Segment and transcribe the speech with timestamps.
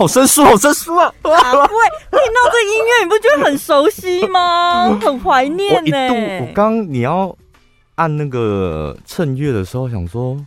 [0.00, 1.12] 好生疏，好生疏啊！
[1.20, 4.96] 不会听到这音乐，你不觉得很熟悉吗？
[5.04, 6.40] 很怀念呢、欸。
[6.40, 7.36] 我刚你要
[7.96, 10.42] 按那个趁月的时候，想说，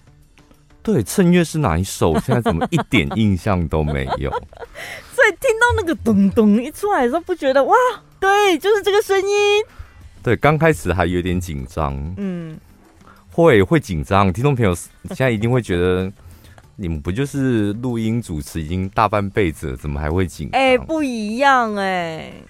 [0.82, 2.20] 对，趁月是哪一首？
[2.22, 4.32] 现在怎么一点印象都没有？
[5.14, 7.76] 所以听到那个咚咚一出来的时候，不觉得哇？
[8.20, 9.64] 对，就是这个声音。
[10.24, 12.58] 对，刚开始还有点紧张，嗯，
[13.32, 14.34] 会会紧张。
[14.34, 14.74] 听众朋友
[15.10, 16.12] 现在一定会觉得，
[16.76, 20.60] 你们不就是录音主持已经大半辈子了，怎么还会紧张？
[20.60, 22.44] 哎，不一样哎、欸！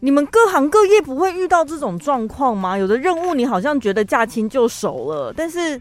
[0.00, 2.76] 你们各行各业不会遇到这种状况吗？
[2.76, 5.80] 有的任务你好像觉得驾轻就熟了，但是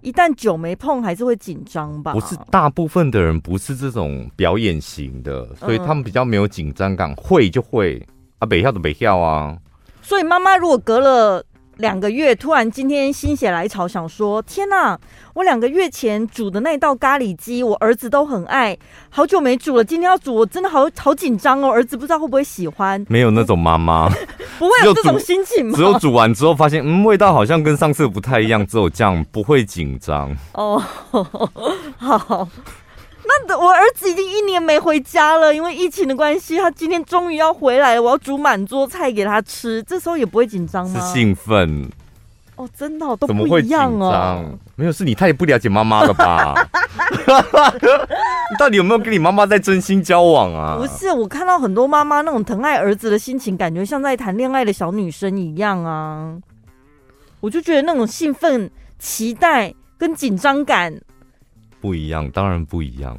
[0.00, 2.14] 一旦久没碰，还是会紧张吧？
[2.14, 8.02] 不是，大部分的人不是这种表演型的，所以他们比较没有紧张感，会就会
[8.38, 9.54] 啊，北跳的北跳啊。
[10.00, 11.44] 所以妈妈如果隔了
[11.78, 14.98] 两个月，突然今天心血来潮想说：“天哪，
[15.34, 18.76] 我两个月前煮的那道咖喱鸡，我儿子都很爱，
[19.10, 24.08] 好久没煮了，今天要煮，我真的好好紧张哦，儿子不知道会不会喜欢。”没有那种妈妈
[24.58, 25.72] 不会有这种心情吗？
[25.76, 30.80] 只有煮完之后发现，嗯，味道好像跟上次不太一样，只有这样不会紧张哦。
[31.96, 32.48] 好。
[33.24, 38.02] 那我儿子已经一年没回家了，因为疫情的关系，他今天终于要回来了。
[38.02, 41.00] 我要煮满桌菜给他吃，这时候也不会紧张吗？
[41.00, 41.88] 是兴奋
[42.56, 44.44] 哦，真的、哦、都不一样哦。
[44.74, 46.54] 没有，是你太不了解妈妈了吧？
[48.50, 50.76] 你到底有没有跟你妈妈在真心交往啊？
[50.78, 56.36] 不是，我看到很多妈妈那种疼爱儿子的心情，感觉像在谈恋爱的小女生一样啊。
[57.40, 60.94] 我就觉得那种兴奋、期待跟紧张感。
[61.82, 63.18] 不一样，当然不一样，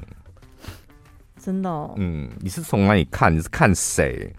[1.44, 1.94] 真的、哦。
[1.97, 3.36] 嗯，你是从哪里看？
[3.36, 4.33] 你是看谁？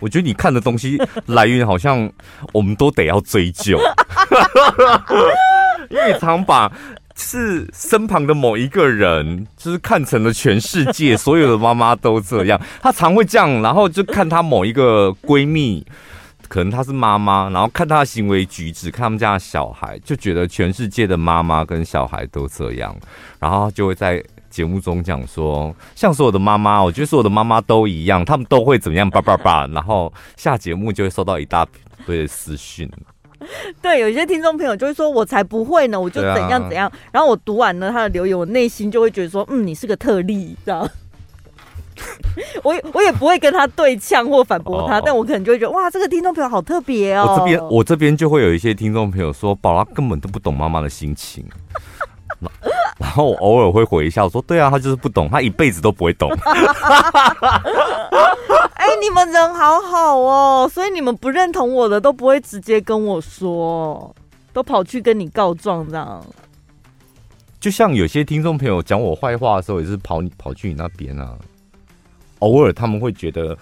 [0.00, 2.10] 我觉得你看的东西来源好像
[2.52, 3.78] 我们都得要追究，
[5.90, 6.72] 因为常把
[7.14, 12.60] 是身旁的某一个人，就是看成了全世界所有的妈妈都这样。
[12.82, 15.86] 她常会这样，然后就看她某一个闺蜜。
[16.48, 22.96] 可能她是妈妈，然后看她的行为举止，看他们家的小孩，就觉得全世界的妈妈跟小孩都这样，
[23.38, 31.66] 然后就会在节目中讲说，像所有的妈妈，我觉得所有的妈妈都一样，他们都会怎么样，叭叭叭，然后下节目就会收到一大
[32.06, 32.90] 堆的私讯。
[33.80, 40.88] 对，有一些听众朋友就会说，我才不会呢，我就怎样怎样，啊、然后我读完了他的留言，我内心就会觉得说，嗯，你是个特例，知道。
[42.62, 47.26] 我我也不会跟他对呛或反驳他，哦、但我可能就会觉得哇，这个听众朋友好特别哦。
[47.28, 51.44] 我这边我这边就会有一些听众朋友说，宝拉根本都不懂妈妈的心情，
[52.98, 56.30] 然后我偶尔会回一下，我说对啊，他就是不懂，他一辈子都不会懂。
[58.74, 64.14] 哎、欸，你们人好好哦，所以你们不认同我的都不会直接跟我说，
[64.52, 66.24] 都跑去跟你告状这样。
[67.60, 71.36] 就像有些听众朋友讲我坏话的时候，也是跑你跑去你那边啊。
[72.40, 73.56] 偶尔他们会觉得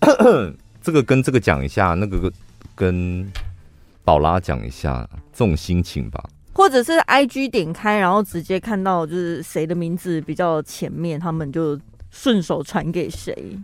[0.82, 2.32] 这个跟这个讲一下，那个
[2.74, 3.26] 跟
[4.04, 6.22] 宝拉讲一下，这种心情吧。
[6.52, 11.78] 或者是 IG 点开，然后直接看到就是谁的名字比较前面，他们就
[12.10, 13.58] 顺手传给谁。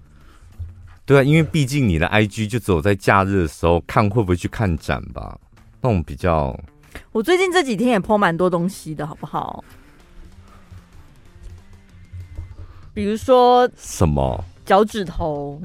[1.07, 5.39] 对啊，因为毕竟你的 IG 就只有在假日的时候看，会不会去看展吧？
[5.81, 6.59] 那种比较。
[7.13, 9.63] 我最近这几天也 po 蛮多东西的，好不好？
[12.93, 14.45] 比如说什么？
[14.67, 15.61] 脚趾头、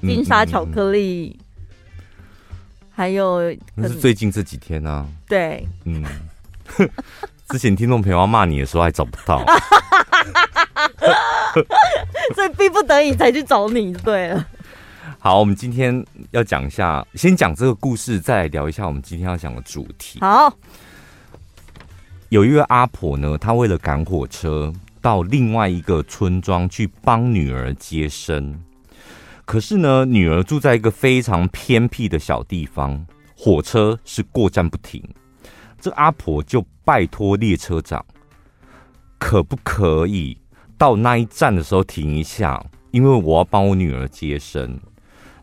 [0.00, 1.36] 金沙巧克力，
[2.94, 3.40] 还有
[3.74, 5.04] 那是最近这几天啊。
[5.26, 6.04] 对，嗯，
[7.48, 9.44] 之前听众朋友要骂你的时候还找不到，
[12.34, 13.92] 所以逼不得已才去找你。
[13.94, 14.46] 对了，
[15.18, 20.20] 好，我们今天要讲一下，先讲这个故事，再来聊一下我们今天要讲的主题。
[20.20, 20.56] 好，
[22.28, 24.72] 有一位阿婆呢，她为了赶火车。
[25.02, 28.58] 到另外一个村庄去帮女儿接生，
[29.44, 33.04] 可是呢，女儿住在一个非常偏僻的小地方，
[33.36, 35.02] 火车是过站不停。
[35.80, 38.02] 这阿婆就拜托列车长，
[39.18, 40.38] 可不可以
[40.78, 42.64] 到那一站的时候停一下？
[42.92, 44.78] 因为我要帮我女儿接生。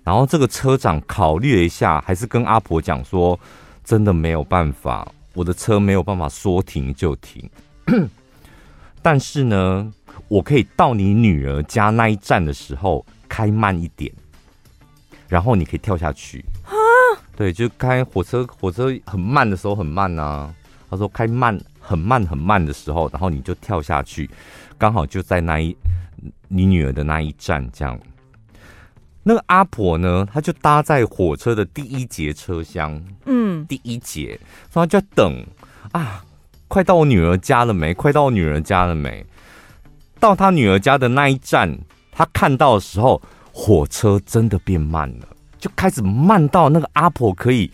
[0.06, 3.38] 然后这个车长考虑了一下，还是跟阿婆讲说
[3.84, 7.48] ：“真的没有办法，我的车没有办法说停就停。”
[9.02, 9.92] 但是呢，
[10.28, 14.12] 我可以到你女儿家那一站的时候开慢一点，
[15.28, 16.74] 然后你可以跳下去啊。
[17.36, 20.54] 对，就开火车，火车很慢的时候很慢啊。
[20.90, 24.30] 他说开慢，很慢很慢的时候，然后你就跳下去，
[24.78, 25.76] 刚好就在那一
[26.48, 27.98] 你女儿的那一站这样。
[29.22, 34.40] 那个阿婆呢，她就搭在火车的第一节车厢，嗯，第一节，
[34.72, 35.46] 所以她就要等
[35.92, 36.26] 啊。
[36.70, 37.94] 快到我女儿家了没？
[37.94, 39.26] 快到我女儿家了没？
[40.20, 41.78] 到他女儿家的那一站，
[42.12, 43.22] 他看到的时候，
[43.52, 45.28] 火车真的变慢了，
[45.60, 47.70] 就开始慢到那个阿婆可以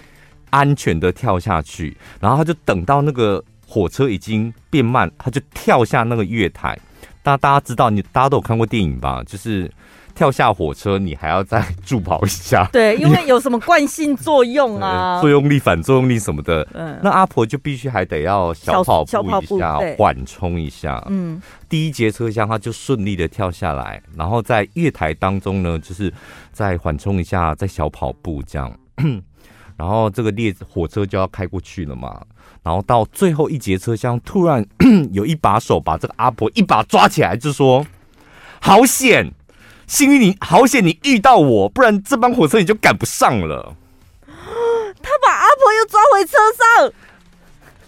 [0.50, 6.80] 安全的跳下去，然后他就等到那个火车已经变慢，他就跳下那个月台。
[7.22, 9.22] 大大家知道，你大家都有看过电影吧？
[9.28, 9.70] 就是。
[10.16, 12.68] 跳下火车，你还要再助跑一下。
[12.74, 16.66] 对，因为有什么惯性作用啊， 作用力、反作用力什么的。
[16.74, 21.04] 嗯，那阿婆就必须还得要小跑步一下，缓冲一下。
[21.10, 26.12] 嗯，第一节车厢，她就顺利的跳下来，然后在月台当中呢，就是
[26.54, 28.72] 再缓冲一下，再小跑步这样。
[29.78, 32.22] 然后这个列火车就要开过去了嘛，
[32.64, 34.66] 然后到最后一节车厢，突然
[35.12, 37.86] 有一把手把这个阿婆一把抓起来，就说
[38.62, 39.30] ：“好险！”
[39.88, 43.76] 幸运你好险，你遇到我，不然这班火车你就赶不上了。
[44.28, 46.92] 他把阿婆又抓回车上，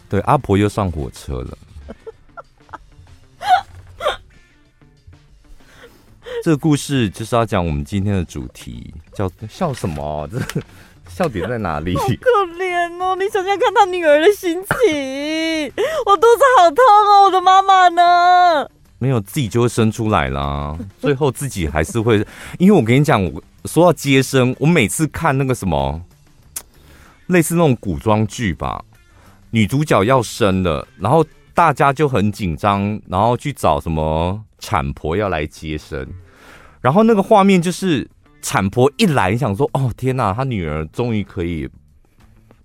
[0.08, 1.58] 对，阿婆又上火车了。
[6.44, 10.30] 这个故事就是要讲我们今天的主题，叫笑什么？
[10.32, 10.40] 这
[11.10, 11.98] 笑点在哪里？
[11.98, 12.30] 好可
[12.60, 13.16] 怜哦！
[13.16, 14.68] 你想想看他女儿的心情，
[16.06, 18.70] 我肚子好痛哦，我的妈妈呢？
[19.00, 22.26] 没有自己就会生出来啦， 最后自己还是会，
[22.58, 26.02] 因为我跟你讲，我说到接生，我每次看那个什么，
[27.28, 28.84] 类似那种古装剧吧，
[29.52, 36.08] 女主角要生了，然后大家就很紧张，然后去找什么产婆要来接生，
[36.82, 38.10] 然后那个画面就是
[38.42, 41.70] 产婆一来，你想说，哦天哪，她女儿终于可以。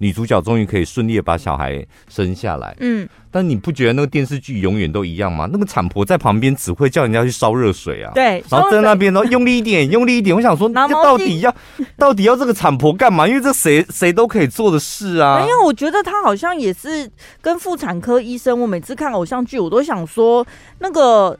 [0.02, 5.48] 女主角终于可以顺利的把小孩生下来，嗯，但你不觉得那个电视剧永远都一样吗？
[5.52, 10.34] 那个产婆在旁边只会叫人家去烧热水啊，对，然后在那边，然后用力一点， 用力一点。
[10.34, 11.54] 我想说，这到底要
[11.96, 13.28] 到底要这个产婆干嘛？
[13.28, 15.40] 因为这谁谁都可以做的事啊。
[15.42, 17.08] 因为我觉得他好像也是
[17.40, 18.60] 跟妇产科医生。
[18.60, 20.44] 我每次看偶像剧，我都想说，
[20.80, 21.38] 那个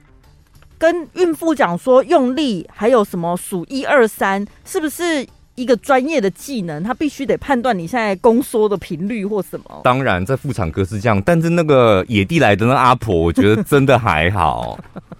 [0.78, 5.26] 跟孕妇讲说用力，还有什么数一二三，是不是？
[5.54, 9.80] 一个专业的技能，他必须得判断你现在宫缩的频率或什么。
[9.84, 14.78] 当然，在妇产科是这样，但是那个野地来的那阿婆，我觉得真的还好。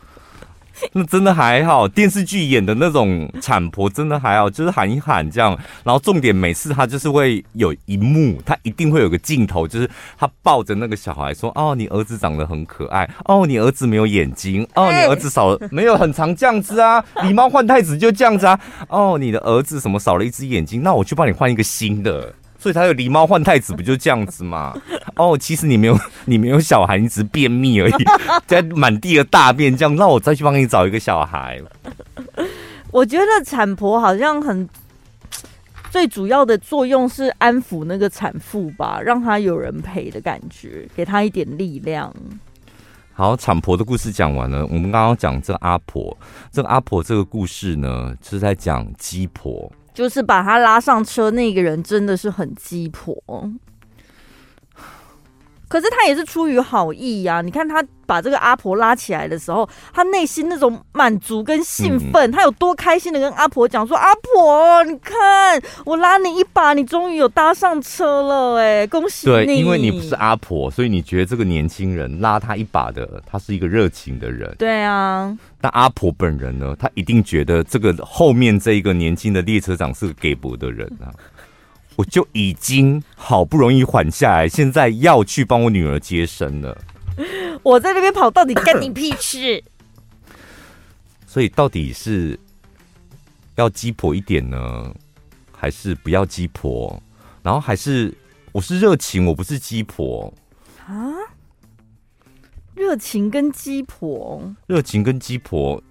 [0.92, 5.56] 那真的还好，电视剧演的那种产婆真的还好，就是喊一喊这样。
[5.84, 9.88] 然后重点每次他就是会有一幕，他一定会有个镜头，就是
[10.18, 13.08] 他抱着那个小孩说：“哦，你儿子长得很可爱。
[13.24, 14.66] 哦，你儿子没有眼睛。
[14.74, 17.02] 哦，你儿子少 没有很长这样子啊。
[17.16, 18.58] 狸猫换太子就这样子啊。
[18.88, 24.72] 哦，你的儿子什么少了一只眼睛，那我去帮你换一个新的。”所以他有狸猫换太子，不就这样子吗？
[25.16, 28.04] 哦，其实你没有， 你没有小孩，你只是便秘而已，
[28.46, 29.96] 在满地的大便这样。
[29.96, 31.60] 那我再去帮你找一个小孩。
[32.92, 34.68] 我觉得产婆好像很
[35.90, 42.14] 最主要的作用是安抚那个产妇吧，让她有人陪的感觉，给她一点力量。
[43.12, 44.64] 好，产婆的故事讲完了。
[44.66, 46.16] 我们刚刚讲这个阿婆，
[46.52, 49.70] 这个阿婆这个故事呢，是在讲鸡婆。
[49.94, 53.16] 就是把他拉上车那个人真的是很鸡婆，
[55.72, 57.40] 可是他也是出于好意呀、啊。
[57.40, 74.54] 你看他把这个阿婆拉起来的时候，他内心那种满足跟兴奋，他有多开心的跟阿婆讲说：“阿婆，你看我拉你一把，你终于有搭上车了，哎，恭喜你！”对，因为你不是阿婆，所以你觉得这个年轻人拉他一把的，他是一个热情的人。
[74.58, 75.34] 对啊。
[75.58, 76.76] 但阿婆本人呢？
[76.78, 81.08] 他一定觉得这个后面这一个年轻的列车长是个给博的人啊！
[81.96, 86.76] 我就已经好不容易缓下来，现在要去帮我女儿接生了。
[87.62, 89.62] 我在那边跑，到底干你屁事？
[91.26, 92.38] 所以到底是
[93.56, 94.94] 要鸡婆一点呢，
[95.52, 97.00] 还是不要鸡婆？
[97.42, 98.12] 然后还是
[98.52, 100.32] 我是热情，我不是鸡婆
[100.86, 101.12] 啊？
[102.74, 105.82] 热情跟鸡婆，热情跟鸡婆，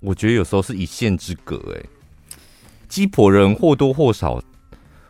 [0.00, 1.56] 我觉得有时候是一线之隔。
[1.74, 1.82] 哎，
[2.88, 4.42] 鸡婆人或多或少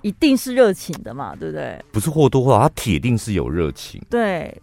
[0.03, 1.85] 一定是热情的嘛，对不对？
[1.93, 4.01] 不是或多或少，他铁定是有热情。
[4.09, 4.57] 对，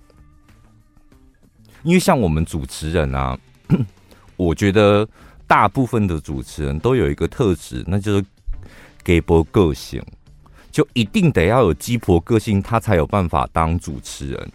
[1.84, 3.38] 因为像我们主持人啊，
[4.38, 5.08] 我觉得
[5.48, 8.26] 大部分的主持人都有一个特质，那就是
[9.04, 10.02] 鸡婆个性，
[10.72, 14.52] 就一定得要有鸡婆个性，他才有办法当主持人。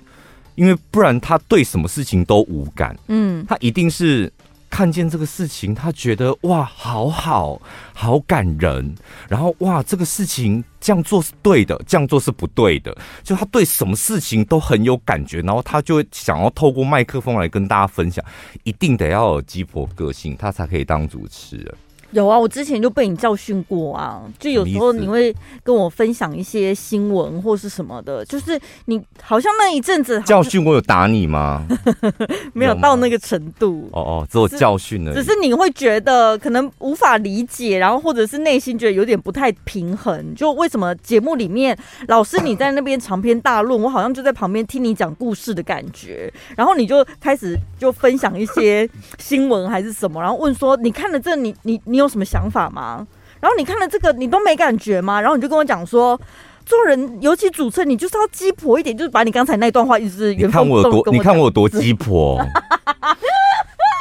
[0.54, 2.98] 因为不然，他对什么事情都无感。
[3.06, 4.32] 嗯，他一定是
[4.70, 7.60] 看见这个事情，他觉得哇，好好，
[7.92, 8.94] 好感人。
[9.28, 12.96] 然后哇，这个事情这样做是对的，这样做是不对的。
[13.22, 18.24] 就他对什么事情都很有感觉，然后他就想要透过麦克风来跟大家分享。
[18.62, 21.74] 一定得要有鸡婆个性，他才可以当主持人。
[22.12, 31.66] 有啊，我之前就被你教训过啊，就有时候你会跟我分享一些新闻或是什么的，就是你好像那一阵子教训我有打你吗？
[32.54, 33.90] 没有到那个程度。
[33.92, 35.12] 哦哦，只有教训了。
[35.12, 48.88] 只是你会觉得可能无法理解，然后或者是内心觉得有点不太平衡，就为什么节目里面老师你在那边长篇大论，我好像就在旁边听你讲故事的感觉，然后你就开始就分享一些
[49.18, 51.97] 新闻还是什么，然后问说你看了这你你你。
[51.97, 53.06] 你有什么想法吗？
[53.40, 55.20] 然后你看了这个，你都没感觉吗？
[55.20, 56.20] 然后你就跟我讲说，
[56.66, 61.14] 做人尤其主持人，你就是要鸡婆一点，就是把你刚才那段话一直原封不动跟我讲。
[61.14, 62.40] 你看我多，你看我有多鸡婆。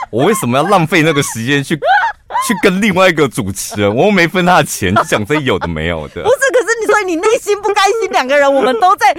[0.10, 3.94] 我为什么要浪费那个时间去去跟另外一个主持人？
[3.94, 6.24] 我又没分他的钱，就讲这有的没有的。
[6.24, 6.37] 不是，
[6.98, 9.16] 可是你说你内心不甘心，两个人我们都在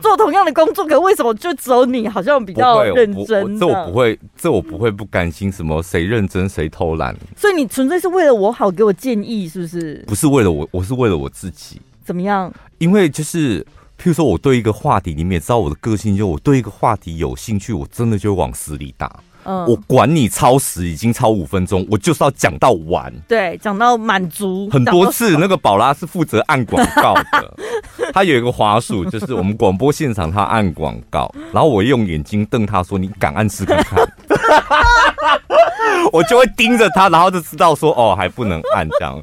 [0.00, 3.58] 做同样的工作，可为什么就只有你好像比较认真？
[3.58, 5.52] 这我不会，这我不会不甘心。
[5.52, 7.14] 什么谁认真谁偷懒？
[7.36, 10.04] 所以你纯粹是为了我好，给我建议是不是？
[10.06, 11.80] 不是为了我，我是为了我自己。
[12.04, 12.52] 怎么样？
[12.78, 13.60] 因为就是，
[13.98, 19.20] 譬如说我对一个话题，你们也知道我的个性，就我对一个话题有兴趣，我真的就往死里打。
[19.48, 23.10] 嗯、我管你超时，已经超五分钟，我就是要讲到完。
[23.26, 24.68] 对，讲到满足。
[24.70, 27.54] 很多次那个宝拉是负责按广告的，
[28.12, 34.06] 他有一个滑鼠，就是我们广播现场他按广告，然后我用眼睛瞪他说：“你敢按试看看？”
[36.12, 39.18] 我就会盯着他，然后就知道说：“哦，还不能按这样。”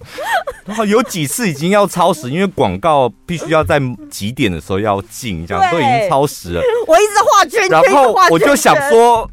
[0.66, 3.80] 然后有几次已经要超时，因为广告必须要在
[4.10, 6.62] 几点的时候要进，这样都已经超时了。
[6.88, 9.30] 我一直画圈圈，然后我就想说。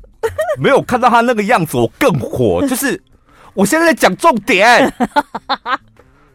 [0.58, 2.66] 没有看到他那个样子，我更火。
[2.66, 3.00] 就是
[3.54, 4.92] 我现在在讲重点。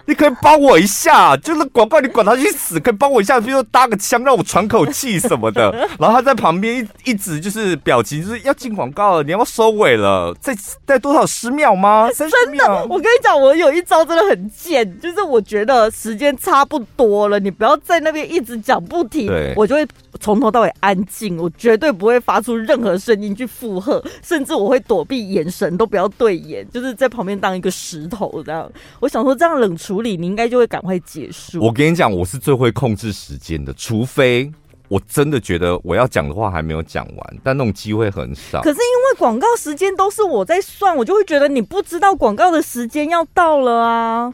[0.07, 5.69] 你可以帮我一下，就是广告，你管他去死，可以帮我一下，比如说搭个枪让我喘口气什么的。
[5.99, 12.09] 然后他在旁边一一直就是表情，就是要进广告了，你要收尾了，再再多少十秒吗？
[12.13, 12.65] 三十秒？
[12.65, 19.85] 真的，我跟你讲，我有一招真的很贱，就是我觉得时间差不多了，你不要在那边一直讲不停，我就会
[20.21, 28.71] 从头到尾安静，我绝对不会发出任何声音去附和，甚至我会躲避眼神，都不要对眼，就是在旁边当一个石头这样。
[29.01, 29.96] 我想说这样冷处。
[29.97, 31.59] 处理你应该就会赶快结束。
[31.59, 34.47] 我跟你讲，我是最会控制时间的，除非
[34.89, 38.61] 我真的觉得我要讲的话还没有讲完，但那种机会很少。
[38.61, 44.31] 可是因为广告时间都是我在算，我就会觉得你不知道广告的时间要到了啊。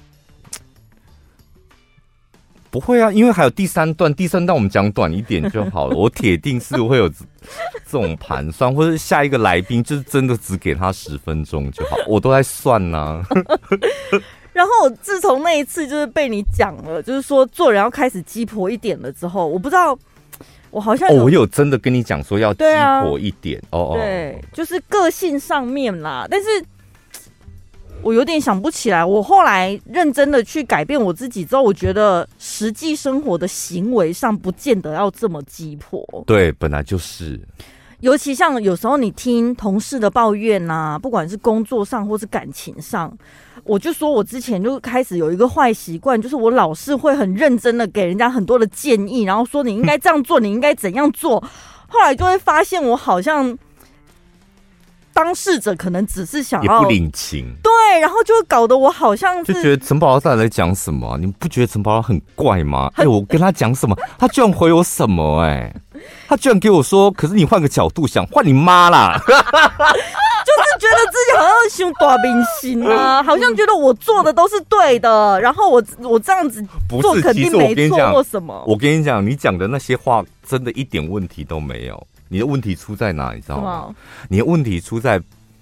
[2.70, 5.96] 不会啊，因为还有第三段，第三段我们讲短一点就好了。
[5.96, 7.16] 我铁定是会有这
[7.90, 13.26] 种盘算，或者下一个来宾就是真的只给他十分钟就好，我都在算呢、啊。
[14.54, 19.98] 然后我自从那一次就是被你讲了，就是说做人要开始鸡婆一点了之后，我不知道
[20.70, 22.64] 我好像有、哦、我有真的跟你讲说要激
[23.02, 26.28] 婆一点、啊、哦哦，对，就是个性上面啦。
[26.30, 26.48] 但是
[28.02, 36.06] 我有点想不起来，我后来认真的去改变我自己之后，我觉得实际生活的行为上不见得要这么鸡婆。
[36.28, 37.40] 对，本来就是。
[38.04, 43.10] 尤其像有时候你听同事的抱怨呐、啊，不管是工作上或是感情上。
[43.64, 51.42] 我就说，我之前就开始有一个坏习惯，就是我老是会很认真的给人家很多的建议，然后说你应该这样做，你应该怎样做。
[51.88, 53.58] 后来就会发现，我好像
[55.14, 61.18] 当事者可能只是想要也不领情，对，然后就搞得我好像就觉得陈宝拉到底在讲什么？
[61.20, 62.90] 你不觉得陈宝拉很怪吗？
[62.96, 65.42] 哎，我跟他讲什么， 他居然回我什么？
[65.44, 65.74] 哎，
[66.28, 69.22] 他居然给我说，可是你换个角度想，换你妈啦。
[70.46, 76.62] 就是觉得自己好像胸大明星啊， 好像觉得我做的都是对的，然后我我这样子
[77.02, 78.62] 做肯定没错或什么。
[78.68, 82.08] 我跟你讲，你讲的那些话真的一点问题都没有。
[82.30, 83.34] 你的问题出在哪？
[83.34, 83.96] 你知道吗？
[84.30, 85.22] 你的问题出在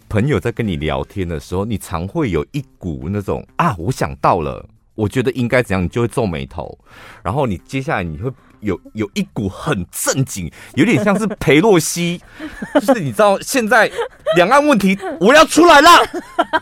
[0.10, 4.65] 朋友在跟你聊天的时候，你常会有一股那种啊，我想到了，
[4.96, 6.77] 我觉得应该怎样，你就会皱眉头，
[7.24, 8.32] 然后你接下来你会。
[8.62, 12.22] 有有一股很正经，有点像是裴洛西，
[12.80, 13.91] 就是你知道现在
[14.36, 15.89] 两岸问题我要出来了，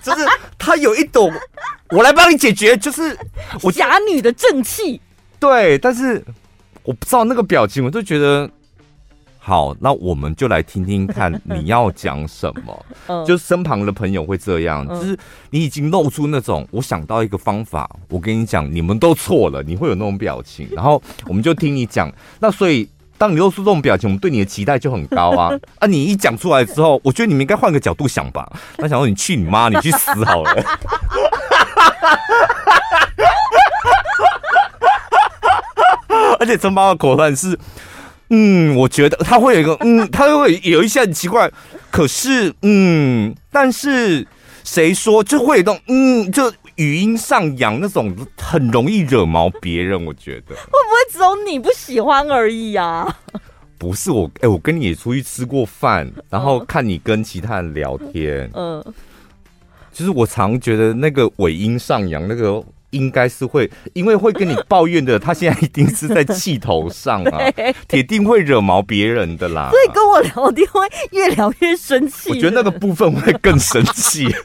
[0.01, 0.25] 就是
[0.57, 1.29] 他有一种
[1.89, 3.17] 我来帮你解决，就是
[3.63, 5.01] 我侠女的正气。
[5.41, 6.23] 对，但是
[6.83, 8.49] 我不知道那个表情，我就觉得。
[9.49, 12.85] 好，那我们就来听听看 你要讲什么。
[13.09, 15.17] 嗯，就身旁的朋友会这样，就是
[15.49, 22.13] 你已经露出那种，我想到一个方法，我跟你讲，你们都错了，你会有那种表情，然后我们就听你讲。
[22.39, 22.87] 那所以，
[23.17, 25.49] 当你露出这种表情，我们对你的期待就很高啊。
[25.79, 28.47] 啊，你一讲出来之后，我觉得你们应该换个角度想吧。
[28.77, 30.63] 他想说你去你妈，你去死好了。
[36.39, 37.57] 而且陈宝的口段是。
[38.29, 41.51] 嗯，我觉得他会有一个， 嗯，他会有一些很奇怪，
[41.89, 44.25] 可是，嗯，但是
[44.63, 53.17] 谁说就会有一种，嗯，就语音上扬那种很容易惹毛别人，我觉得会不会只有你不喜欢而已啊？
[53.77, 58.83] 不是我，哎、欸，我跟你也出去吃过饭，然后看你跟其他人聊天，嗯，
[59.91, 62.63] 就是我常觉得那个尾音上扬那个。
[62.91, 67.39] 应该是会，因为会跟你抱怨的，他现在一定是在气头上啊，
[67.87, 69.69] 铁定会惹毛别人的啦。
[69.71, 70.81] 所以跟我聊天会
[71.11, 72.29] 越聊越生气。
[72.29, 74.27] 我觉得那个部分会更生气。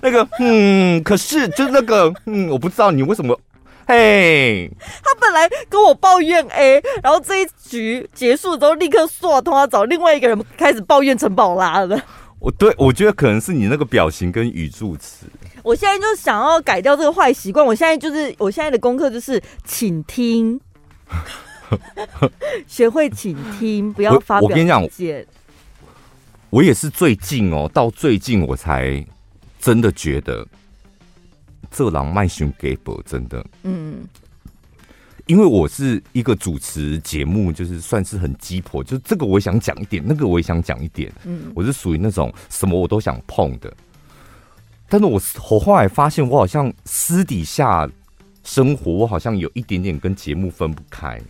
[0.00, 3.38] 那个，嗯，可是就那个，嗯，我不知道你为什么，
[3.86, 4.70] 嘿，
[5.02, 12.00] 他本来跟我抱怨 A，然后这一局结束之后，立刻说通话找另外一个人开始抱怨陈宝拉了。
[12.40, 15.26] 我对，我觉得可能是你那个表情跟语助词。
[15.62, 17.64] 我现在就想要改掉这个坏习惯。
[17.64, 20.60] 我现在就是，我现在的功课就是，请听，
[22.66, 24.52] 学会倾听，不要发表意见。
[24.52, 25.26] 我跟你讲，
[26.50, 29.04] 我也是最近哦，到最近我才
[29.60, 30.46] 真的觉得
[31.70, 34.06] 这狼卖熊给博真的，嗯。
[35.28, 41.12] 因为我是一个主持节目，就是算是很鸡婆，就这个我也想讲一点，那个我也想讲一点。
[41.24, 43.70] 嗯，我是属于那种什么我都想碰的。
[44.88, 45.20] 但是我
[45.50, 47.86] 我后来发现，我好像私底下
[48.42, 51.20] 生活，我好像有一点点跟节目分不开。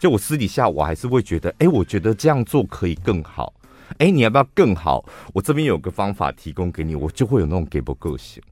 [0.00, 3.54] 就我私底下，我还是会觉得，哎，我觉得这样做可以更好。
[3.98, 5.04] 哎，你要不要更好？
[5.32, 8.42] 我这边有个方法提供给你，我就会有那种给不个性。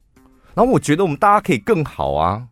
[0.54, 2.46] 然后我觉得我们大家可以更好啊。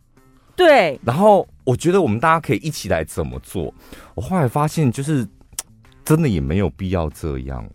[0.57, 0.99] 对。
[1.05, 1.47] 然后。
[1.67, 3.75] 我觉得我们大家可以一起来怎么做？
[4.15, 5.27] 我后来发现，就是
[6.07, 7.69] 真的也没有必要这样。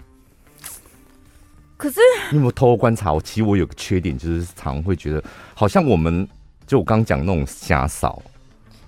[1.75, 3.11] 可是你有没有偷偷观察？
[3.11, 5.21] 我其实我有个缺点，就是常常会觉得
[5.53, 6.25] 好像我们
[6.65, 8.21] 就我刚刚讲那种瞎扫。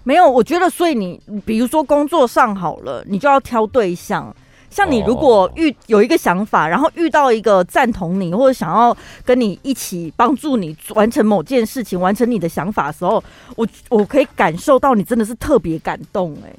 [0.06, 4.34] 没有，我觉得所以你比如说工作上好了，你就要挑对象。
[4.74, 13.24] 像你如果遇有一个想法，然后遇到一个赞同你或者想要跟你一起帮助你完成某件事情、完成你的想法的时候，
[13.56, 16.52] 我我可以感受到你真的是特别感动哎，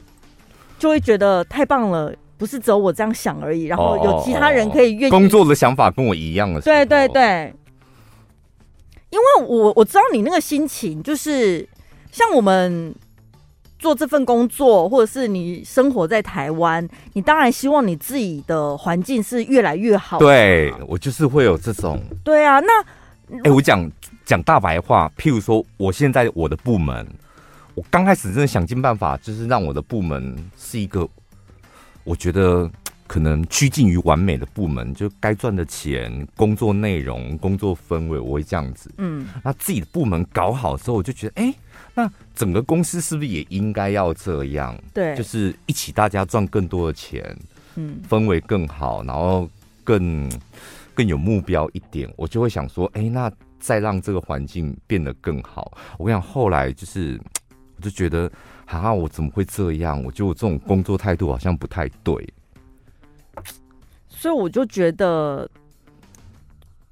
[0.79, 7.53] 就会觉得太棒了，不是只有我这样想而已，然后有其他人可以愿意工作的想法跟我一样的，对对对，
[9.11, 11.69] 因为我我知道你那个心情，就是
[12.13, 12.95] 像我们。
[13.85, 20.19] 做这份工作，或者是你生活在台湾，你当然希望你自己的环境是越来越好。
[20.19, 22.03] 对，我就是会有这种。
[22.25, 22.81] 对啊，那
[23.41, 23.87] 哎、欸，我讲
[24.25, 27.07] 讲大白话，譬如说，我现在我的部门，
[27.75, 31.07] 我刚开始真的想尽办法，就是让我的部门是一个，
[32.05, 32.71] 我觉得
[33.07, 38.91] 可能趋近于完美的部门，就该赚的钱、工作内容、工作氛围，我会这样子。
[38.97, 41.55] 嗯，那自己的部门搞好之后，我就觉得，哎、欸。
[41.97, 44.77] 那整个公司是不是也应该要这样？
[44.93, 47.37] 对，就是一起大家赚更多的钱，
[47.77, 49.49] 嗯，氛围更好，然后
[49.85, 50.29] 更
[50.95, 52.13] 更有目标一点。
[52.17, 55.77] 我就会想说，哎、欸，那再让这个环境变得更好。
[55.97, 57.21] 我跟你讲，后来就是，
[57.77, 58.31] 我就觉得，
[58.67, 60.03] 啊，我怎么会这样？
[60.03, 62.15] 我觉得我这种工作态度好像不太对，
[64.09, 65.49] 所以我就觉得。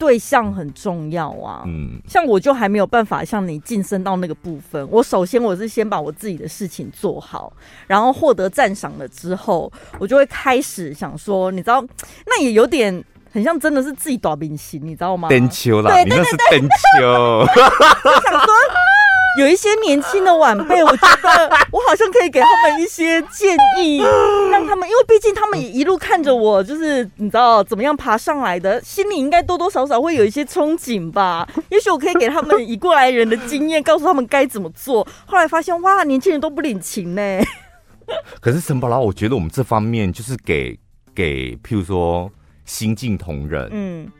[0.02, 4.84] 对象很重要啊，嗯，像我就还没有办法像你晋升到那个部分。
[4.90, 7.52] 我首先我是先把我自己的事情做好，
[7.86, 11.80] 然后获得赞赏了之后，我就会开始想说，你知道，
[12.26, 15.28] 那也有点很像真的是自己短兵型，你知道吗？
[15.28, 17.06] 登秋啦，对对对，对，登秋。
[17.06, 18.52] 我想说。
[19.38, 23.99] 有一些年轻的晚辈，我觉得我好像可以给他们一些建议，
[24.51, 31.49] 让他们，因为毕竟他们也一路看着我，就是你知道怎么样爬上来的，心里应该多多少少会有一些憧憬吧。
[31.71, 35.07] 也许我可以给他们以过来人的经验，告诉他们该怎么做。
[35.25, 37.23] 后来发现，哇，年轻人都不领情呢。
[38.40, 40.79] 可是陈宝拉，我觉得我们这方面就是给
[41.14, 42.31] 给，譬如说
[42.66, 44.12] 新进同仁，嗯。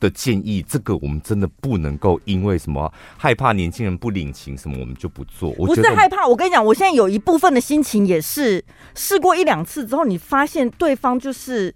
[0.00, 5.54] 的建议，这个我们真的不能够因为什么害怕年轻人不领情什么，我们就不做。
[5.58, 11.74] 我不是害怕，我跟你讲，我现在有一部分的心情也是试过一两次之后，你发现对方就是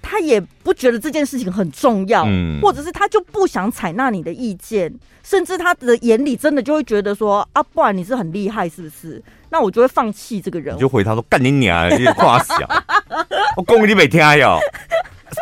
[0.00, 9.22] 他也不觉得这件事情很重要，嗯，或者是他就不想采纳你的意见，甚至他的眼里真的就会觉得说啊，不然你是很厉害是不是？
[9.50, 12.54] 那我就会放弃这个人，你就回他说干你娘，你夸小，
[13.56, 14.58] 我讲你没听哟。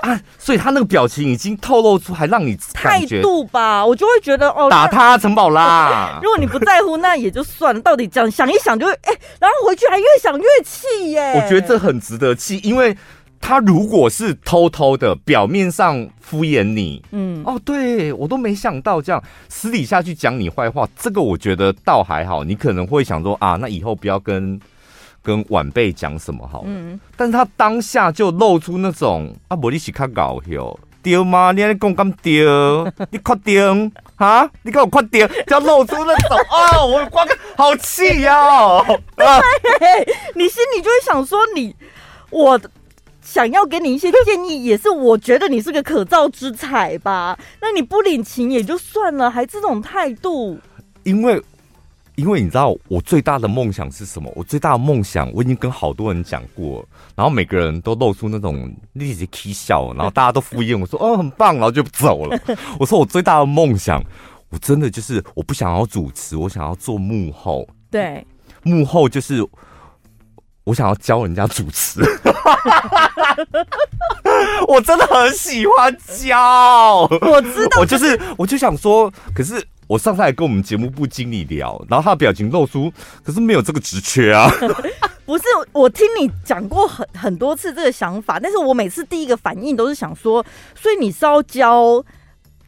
[0.02, 6.18] 啊，所以他那个表情已经透露出，还让你态度吧，我就会觉得哦，打他陈宝拉。
[6.22, 7.80] 如果你不在乎，那也就算了。
[7.80, 11.32] 到底这样想一想，就会哎、欸，然后回去还越想越气耶。
[11.34, 12.96] 我觉得这很值得气，因为
[13.40, 22.42] 他如果是偷偷的，表面上敷衍你，嗯，哦，对我都没想到这样，私底下去讲你坏话，这个我觉得倒还好。
[22.44, 24.60] 你可能会想说啊，那以后不要跟。
[25.26, 26.62] 跟晚辈讲什么好？
[26.66, 31.50] 嗯，但是他当下就露出那种啊，我一起看搞笑，丢吗？
[31.50, 32.84] 你还讲咁丢？
[33.10, 33.92] 你确定？
[34.14, 34.48] 哈？
[34.62, 38.38] 你给我快点，就要露出那种 哦，我光好气呀、
[40.34, 41.74] 你心里就会想说你
[42.30, 42.60] 我。
[43.22, 47.36] 想要给你一些建议，也是我觉得你是个可造之才吧。
[47.60, 50.56] 那你不领情也就算了，还这种态度。
[51.02, 51.42] 因为，
[52.16, 54.32] 因为你知道我最大的梦想是什么？
[54.34, 62.38] 我最大的梦想我已经跟好多人讲过，然后每个人都露出那种立即起笑，然后大家都敷衍我说：“哦，很棒。”然后就走了。
[62.80, 64.02] 我说我最大的梦想，
[64.48, 67.68] 我真的就是我不想要主持，我想要做幕后。
[67.90, 68.26] 对，
[68.62, 69.46] 幕后就是。
[70.66, 72.00] 我想要教人家主持，
[74.66, 77.02] 我真的很喜欢教。
[77.02, 84.50] 我知道，我就是，我就想说，可是我上次还跟我们节目部经理聊，然后他的表情露出，可是没有这个职缺啊。
[85.24, 90.44] 不是，我听你讲过很很多次这个想法，但是我每次第一个反应都是想说，
[90.74, 92.04] 所以你是要教。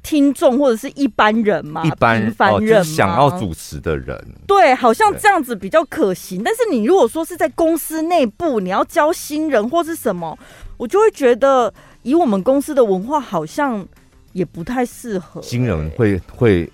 [0.01, 6.41] 听众或者是一般人嘛，一般凡人、哦就是、想要主持的人，对，好像这样子比较可行。
[6.43, 10.39] 但是你如果说是在公司内部，你要教新人或是什么，
[10.79, 13.87] 我就会觉得以我们公司的文化，好像
[14.33, 15.47] 也不太适合、欸。
[15.47, 16.71] 新人会会。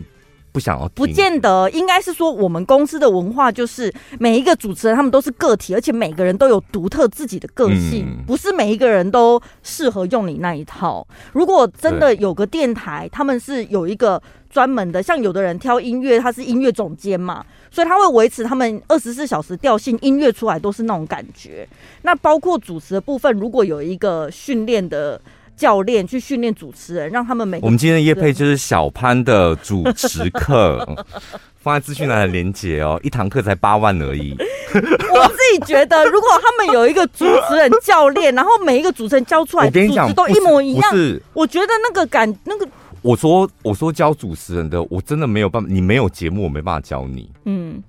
[0.54, 11.04] 不想要，不见得，应该是说我们公司的文化就是每一个主持人他们都是个体，而且每个人都有独特自己的个性，嗯、不是每一个人都适合用你那一套。
[11.32, 21.68] 如果真的有个电台，他们是有一个专门的，像有的人挑音乐，他是音乐总监嘛，所以他会维持他们二十四小时调性，音乐出来都是那种感觉。
[22.02, 25.20] 那包括主持的部分，如果有一个训练的。
[25.56, 27.58] 教练去训练主持人，让他们每。
[27.62, 30.86] 我们今天的业配就是小潘的主持课，
[31.60, 34.36] 放在资讯栏的连接哦，一堂课才八万而已。
[34.72, 42.68] 我自己觉得，如果他们有一个主持人教练，然后每一个主持人教出来，主持都一模一样，是我觉得那个感那个。
[43.02, 47.30] 我说我说教主持人的，我真的没有办法，你没有节目，我没办法教你。
[47.44, 47.82] 嗯，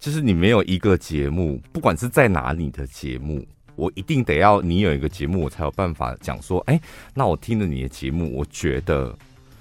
[0.00, 3.44] 就是你没有一个节目，不管是在哪里的节目。
[3.76, 6.80] 我一定得要你有一个节目，我才有办法讲说，哎、欸，
[7.14, 9.16] 那我听了你的节目，我觉得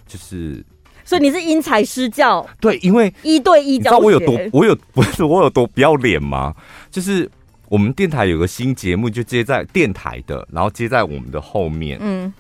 [0.06, 0.64] 就是，
[1.04, 6.56] 所以你是因材施教，对，因为一对一教，你知道我有多，我有 不是我有多不要脸吗？
[6.92, 7.30] 就是
[7.70, 12.32] 我们电台有个新节目，就接在电台的，然后接在我们的后面，嗯，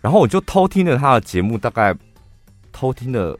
[0.00, 1.94] 然后我就偷听了他的节目，大概
[2.70, 3.38] 偷听了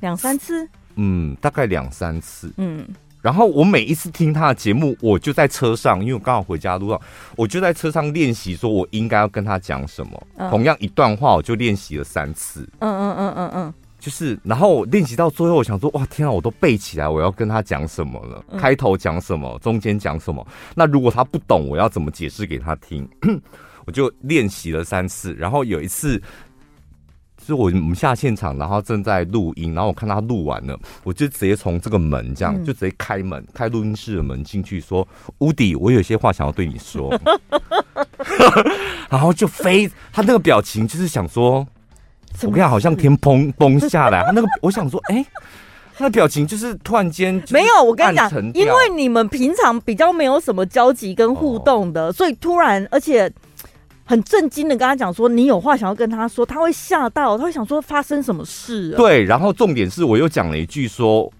[0.00, 2.86] 两三次，嗯，大概两三次，嗯。
[3.24, 7.00] 然后我每一次听他的节目，我就在车上，因为我刚好回家路上，
[7.36, 10.26] 我就在车上练习，说我应该要跟他讲什么。
[10.36, 12.68] 嗯、同样一段话，我就练习了三次。
[12.80, 18.44] 嗯嗯嗯嗯嗯，就是，然后我练习到最后，我想说，哇，天啊，我都背起来，我要跟他讲什么了？
[18.50, 19.58] 嗯、开头讲什么？
[19.60, 20.46] 中间讲什么？
[20.74, 23.08] 那如果他不懂，我要怎么解释给他听？
[23.86, 26.20] 我就练习了三次，然后有一次。
[27.44, 35.06] 是我我们下现场，然后正在录音，然后我看他录完了，我就直接从这个门这样，就直接开门，开录音室的门进去，说
[35.38, 37.12] ：“乌迪，我有些话想要对你说。
[39.10, 41.66] ”然后就飞，他那个表情就是想说，
[42.42, 45.24] 我看好像天崩崩下来，他那个我想说，哎，
[45.98, 47.84] 他的表情就是突然间没有。
[47.84, 53.30] 我跟你讲，因为你们平常比较没有什么交集跟互动的，所以突然而且。
[54.04, 58.96] 很震惊的跟他讲说，你有话想要跟他说，他会吓到，他会想说发生什么事啊？
[58.98, 61.32] 对，然后重点是我又讲了一句说，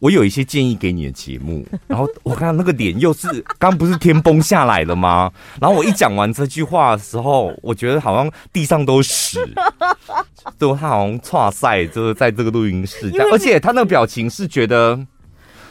[0.00, 5.30] 我有一些建议给你的节目， 然后我看到那个脸又是刚不是天崩下来了吗？
[5.60, 9.54] 然后我一讲完这句话的时候，我觉得好像地上都是屎，
[10.58, 14.98] 就他好像剉赛，就是在这个录音室，而且他那个表情是觉得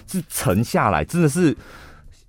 [0.07, 1.53] 是沉下来，真的是。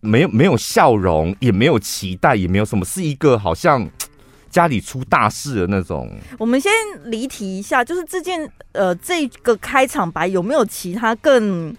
[0.01, 3.89] 没有没有笑容，也没有期待，也没有什么，是一个好像
[4.51, 6.11] 家里出大事的那种。
[6.39, 6.73] 我们先
[7.05, 11.75] 离题一下，就是这件呃这个开场白有没有其他更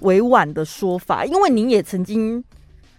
[0.00, 1.24] 委婉的说法？
[1.24, 2.42] 因为您也曾经，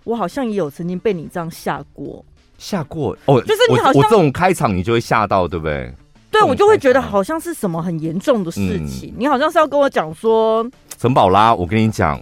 [0.05, 2.23] 我好像也有曾经被你这样吓过，
[2.57, 5.93] 吓过哦，就是你好像我，我这种开场你就会吓到，对不对？
[6.31, 9.13] 对，我就会觉得好像是什么很严重的事情。
[9.13, 10.65] 嗯，你好像是要跟我讲说，
[10.97, 12.19] 陈宝拉，我跟你讲。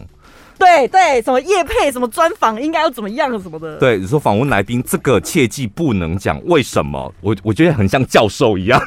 [0.62, 3.78] 对对，什么叶配，什么专访，应该要怎么样什么的。
[3.78, 6.40] 对，你说访问来宾，这个切记不能讲。
[6.46, 7.12] 为什么？
[7.22, 8.80] 我我觉得很像教授一样。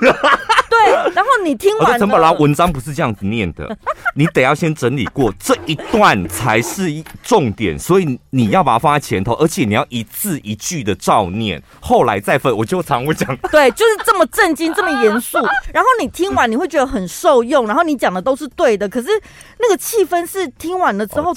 [1.42, 3.76] 你听完陈宝拉文章不是这样子念的，
[4.14, 12.54] 你得要先整理过这一段才是一重点，所以你要把它放在前头，而且你要一字一句的照念，后来再分。
[12.56, 15.38] 我就常会讲， 对，就是 这么震惊，这么严肃。
[15.72, 19.08] 然后你听完你会觉得很受用，然后你讲的都是对的，可是
[19.58, 21.34] 那个气氛是听完了之后。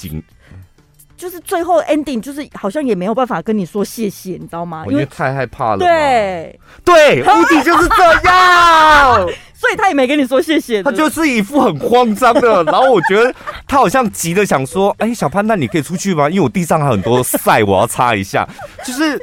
[1.16, 4.84] 就是最后 ending 就是好像也没有办法跟你说谢谢，你知道吗？
[4.88, 5.78] 因为太害怕了。
[5.78, 9.28] 对对，目的就是这样，
[9.58, 10.80] 所以他也没跟你说谢谢。
[10.84, 13.34] 他就是一副很慌张的， 然后我觉得
[13.66, 16.30] 他好像急的想说：“哎，小潘，那你可以出去吗？
[16.30, 18.48] 因为我地上还有很多晒，我要擦一下。”
[18.86, 19.20] 就是，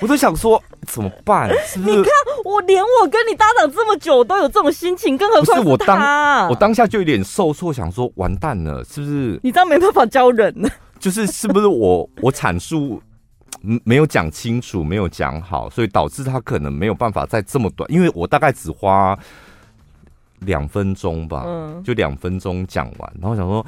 [0.00, 1.48] 我都想说怎么办？
[1.64, 1.96] 是不是？
[1.96, 2.12] 你看
[2.44, 9.38] 我连我跟你搭档这么久都有这种心情，更何况是我当我当下就有点受挫，想说完蛋了，是不是？
[9.44, 10.68] 你这样没办法教人呢。
[10.98, 13.00] 就是是不是我 我阐述
[13.84, 19.16] 没有讲清楚，没有讲好，所以导致他可能没有办法在这么短，因为我大概只花
[20.44, 23.64] 两分钟吧，嗯，就两分钟讲完，然后想说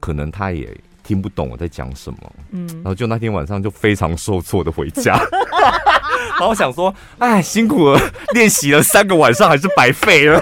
[0.00, 0.68] 可能他也
[1.02, 2.18] 听不懂我在讲什么，
[2.50, 5.16] 嗯，然后就那天晚上就非常受挫的回家，
[6.36, 8.00] 然后我想说，哎，辛苦了，
[8.32, 10.40] 练习了三个晚上还是白费了，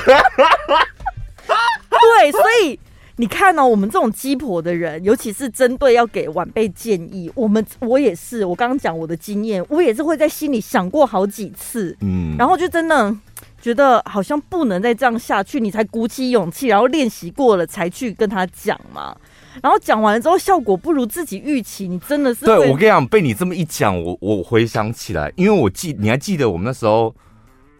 [1.88, 2.78] 对，所以。
[3.16, 13.14] 你看哦，我们这种鸡婆的人，尤其是针对要给晚辈建议，我们我也是，我刚刚讲我的经验，我也是会在心里想过好几次，嗯，然后就真的
[13.62, 19.16] 觉得好像不能再这样下去，你才鼓起勇气，然后练习过了才去跟他讲嘛，
[19.62, 27.14] 然后讲完了之后效果不如自己预期，你真的是对，我跟你讲，被你这么一讲，我我回想起来，因为我记你还记得我们那时候，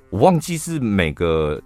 [0.08, 1.60] 我忘记是每个。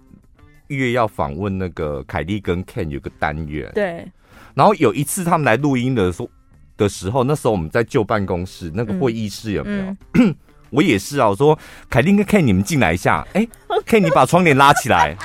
[0.69, 4.05] 月要访问那个凯莉跟 Ken 有个单元，对。
[4.53, 6.29] 然后有一次他们来录音的时候
[6.75, 9.83] 的时候，那时候我们在旧办公室那个会议室有没有？
[9.85, 10.35] 嗯嗯、
[10.69, 11.57] 我也是啊，我说
[11.89, 13.47] 凯莉跟 Ken 你们进来一下，哎，
[13.87, 15.15] Ken 你把窗帘拉起来，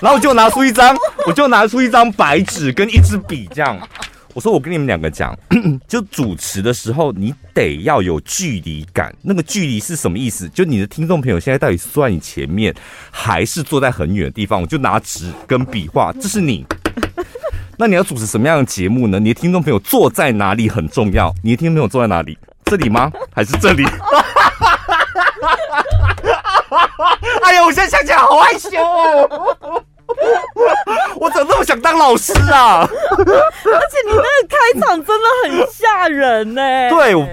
[0.00, 3.78] 然后我就拿出一张， 我就拿出一张白纸跟一支笔这样。
[4.34, 5.36] 我说我跟你们两个讲，
[5.86, 9.14] 就主持的时候，你得要有距离感。
[9.20, 10.48] 那个距离是什么意思？
[10.48, 12.74] 就你的听众朋友现在到底坐在你前面，
[13.10, 14.62] 还是坐在很远的地方？
[14.62, 16.64] 我就拿纸跟笔画，这是你。
[17.76, 19.20] 那你要主持什么样的节目呢？
[19.20, 21.34] 你的听众朋友坐在哪里很重要。
[21.42, 22.38] 你的听众朋友坐在哪里？
[22.64, 23.12] 这里吗？
[23.34, 23.84] 还是这里？
[27.42, 29.82] 哎呀，我现在想起来好害羞哦。
[31.16, 32.80] 我怎么那么想当老师啊？
[32.80, 36.90] 而且你那个开场真的很吓人呢、欸。
[36.90, 37.26] 对，我，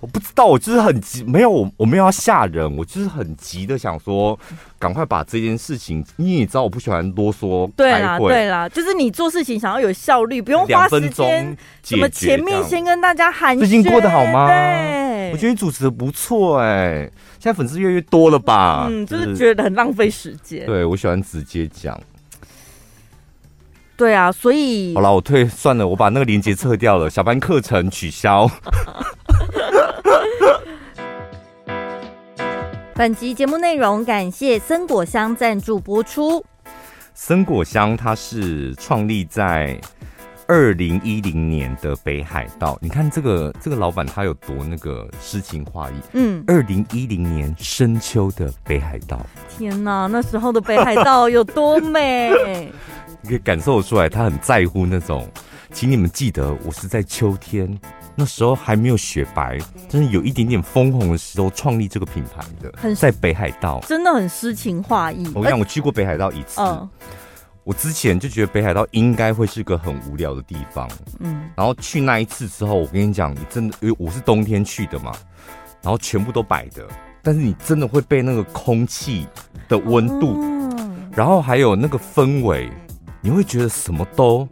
[0.00, 4.36] 我不知道，我就是很急，没有，我没有要吓人，我就是很急的想说，
[4.80, 7.70] 赶快把这件事情，因为你知道我不喜欢啰嗦。
[7.76, 11.56] 对啦，对啦，就是你做事情想要有效率，不用花时间。
[11.84, 13.60] 什么前面先跟大家寒暄。
[13.60, 14.48] 最近过得好吗？
[14.48, 14.97] 对，
[15.32, 18.86] 我觉得你主持的不错哎、欸，现在粉丝越来越多了吧？
[18.90, 20.66] 嗯，就是觉得很浪费时间。
[20.66, 22.00] 对，我喜欢直接讲。
[23.96, 28.48] 对啊，所以好了，我退算了，我把那个链接撤掉了，小班课程取消。
[32.94, 36.44] 本集节目内容感谢森果香赞助播出。
[37.14, 39.80] 森果香它是创立在
[40.48, 45.94] 二零一零年的北海道，你看这个这个老板他有多那个诗情画意。
[46.14, 52.32] 嗯，二零一零年深秋的北海道，天哪，那时候的北海道有多美。
[53.20, 55.28] 你可以感受出来，他很在乎那种。
[55.70, 57.78] 请你们记得，我是在秋天，
[58.14, 62.72] 那时候还没有雪白，真是有一点点枫红的时候创立这个品牌的。
[62.74, 65.26] 很在北海道，真的很诗情画意。
[65.34, 66.58] 我跟你讲，我去过北海道一次。
[66.62, 66.88] 嗯。
[67.68, 70.88] 我之前就觉得北海道应该会是个很无聊的地方。
[71.20, 71.50] 嗯。
[71.54, 75.12] 然后去那一次之后，我跟你讲，你真的，因为我是冬天去的嘛，
[75.82, 76.88] 然后全部都白的，
[77.22, 79.26] 但是你真的会被那个空气
[79.68, 82.72] 的温度，嗯，然后还有那个氛围。
[83.20, 84.48] 你会觉得什么都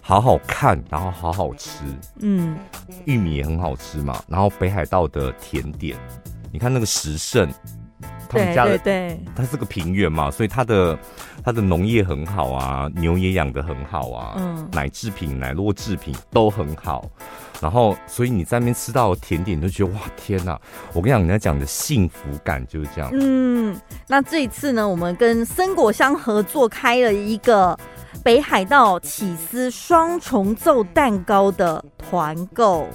[0.00, 1.84] 好好看，然后好好吃，
[2.18, 2.56] 嗯，
[3.04, 4.20] 玉米也很好吃嘛。
[4.26, 5.96] 然后北海道的甜点，
[6.50, 7.48] 你看那个食胜，
[8.28, 10.98] 他们家的，对，对，对，它是个平原嘛，所以它的
[11.42, 17.08] 它的农业很好啊，牛也养得很好啊，嗯，奶制品、奶酪制品都很好。
[17.60, 20.60] 然后，所以你在那边吃到甜点，你就觉得哇，天哪！
[20.92, 23.10] 我跟你讲，人家讲的幸福感就是这样。
[23.12, 27.78] 嗯，那这一次呢，我们跟森果香合作开了一个。
[28.24, 32.86] 北海道起司双重奏蛋糕的团购，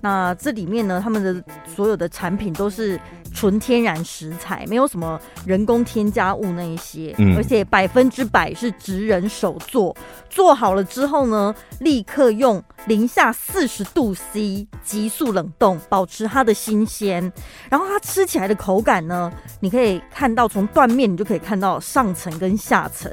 [0.00, 3.00] 那这里面呢，他们的所有的产品都是
[3.34, 9.96] 纯天然食材，没有什么人工添加物那一些，嗯，而且百分之百是职人手做，
[10.28, 17.32] 做好了之后呢，立刻用零下四十度 C 急速冷冻，保持它的新鲜。
[17.68, 23.10] 然后它吃起来的口感呢，你可以看到从断面你就可以看到上层跟下层。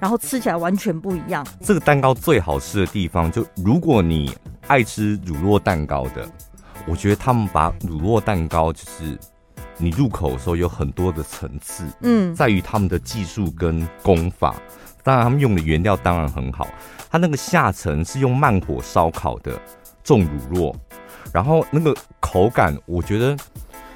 [0.00, 1.46] 然后吃起来完全不一样。
[1.62, 6.28] 这个蛋糕最好吃的地方，就如果你爱吃乳酪蛋糕的，
[6.86, 9.18] 我觉得他们把乳酪蛋糕就是
[9.76, 14.54] 你入口的时候有很多的层次，嗯，在于他们的技术跟功法。
[15.02, 16.66] 当然，他们用的原料当然很好。
[17.10, 19.60] 它那个下层是用慢火烧烤的
[20.02, 20.74] 重乳酪，
[21.32, 23.36] 然后那个口感，我觉得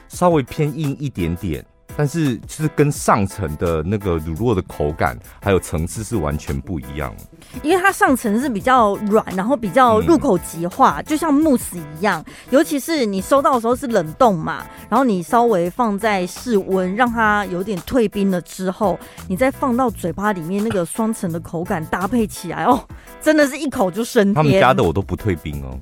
[0.09, 1.65] 稍微偏硬一点点。
[1.99, 7.13] 但是就是跟上层的那个乳酪的口感还有层次是完全不一样，
[7.61, 12.25] 因为它上层是比较软，然后比较入口即化，嗯、就像慕斯一样。
[12.51, 22.81] 尤其是你收到的时候是冷冻嘛，然后你稍微放在室温，让它有点退冰了之后，你再放到嘴巴里面，那个双层的口感搭配起来哦，
[23.21, 24.35] 真的是一口就升天。
[24.35, 25.77] 他们家的我都不退冰哦。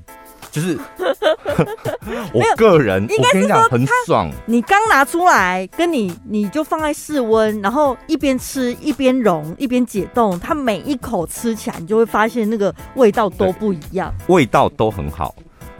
[0.57, 0.79] 就是
[2.33, 4.31] 我个人，我跟你讲很爽。
[4.47, 15.35] 你刚拿出来，跟你你就放在室温，然后一边吃一边融一边解冻，它每一口吃起来，你就会发现那个味道都不一样，味道都很好。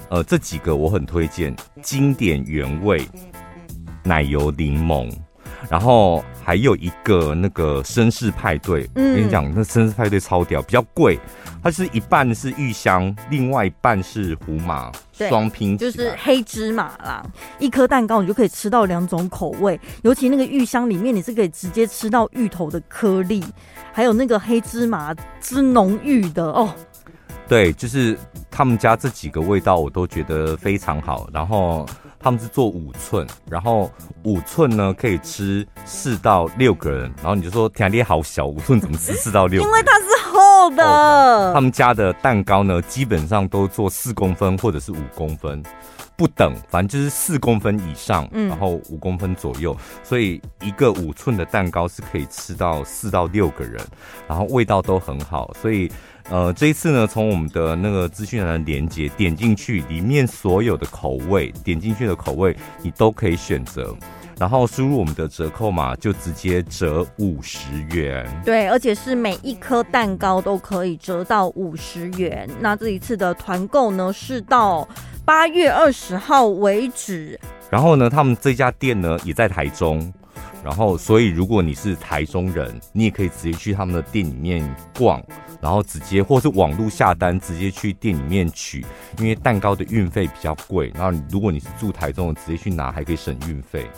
[0.10, 3.04] 呃，这几个我很推荐，经典原味
[4.04, 5.12] 奶油柠檬。
[5.70, 11.20] 然后还有一个那个绅士派对，嗯、我跟你讲，那绅士派对超屌，比较贵，
[11.62, 17.22] 它是一半是芋香，另外一半是胡麻，双拼，就是黑芝麻啦。
[17.60, 23.44] 一颗蛋糕你就可以吃到两种口味，尤其那个芋香里面你是可以直接吃到芋头的颗粒，
[23.92, 26.74] 还有那个黑芝麻之浓郁的哦。
[27.46, 28.18] 对，就是
[28.50, 31.86] 他们家这几个味道我都觉得非常好，然后。
[32.20, 33.92] 他们是做五寸，然后
[34.24, 39.62] 五寸呢可以吃四到六个人，然后你就说天啊，好小，五寸怎么吃四到六？
[39.62, 40.84] 因为它是厚的。
[40.84, 41.52] 哦。
[41.54, 45.62] 他们家的蛋糕呢，基本上都做四公分或者是五公分
[46.16, 53.80] 不等，反正就是四公分以上，然后五公分左右，所以一个五寸的蛋糕是可以吃到四到六个人，
[54.28, 55.92] 然后味道都很好，所以。
[56.30, 63.96] 呃，这一次呢，从我们的那个资讯栏的连接点进去，里面所有的口味点进去的口味你都可以选择，
[64.38, 68.28] 然后输入我们的折扣码就直接折五十元。
[68.44, 72.46] 对，而且是每一颗蛋糕都可以折到五十元。
[72.60, 74.86] 那这一次的团购呢，是到
[75.24, 77.40] 八月二十号为止。
[77.70, 80.14] 然后呢，他们这家店呢也在台中。
[80.68, 85.24] 然后，所以如果你是台中人，你也可以直接去他们的店里面逛，
[85.62, 88.86] 然后直接或是网络下单，直接去店里面取，
[89.18, 90.92] 因为蛋糕的运费比较贵。
[90.94, 93.90] 然后，如果你是住台中的，直接去拿还可以省运费。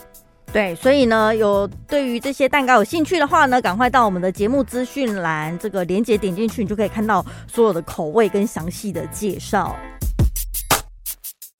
[0.53, 9.75] 对，所以呢，有对于这些蛋糕有兴趣的话呢，赶快到我们的节目资讯栏这个连接点进去，你就可以看到所有的口味跟详细的介绍。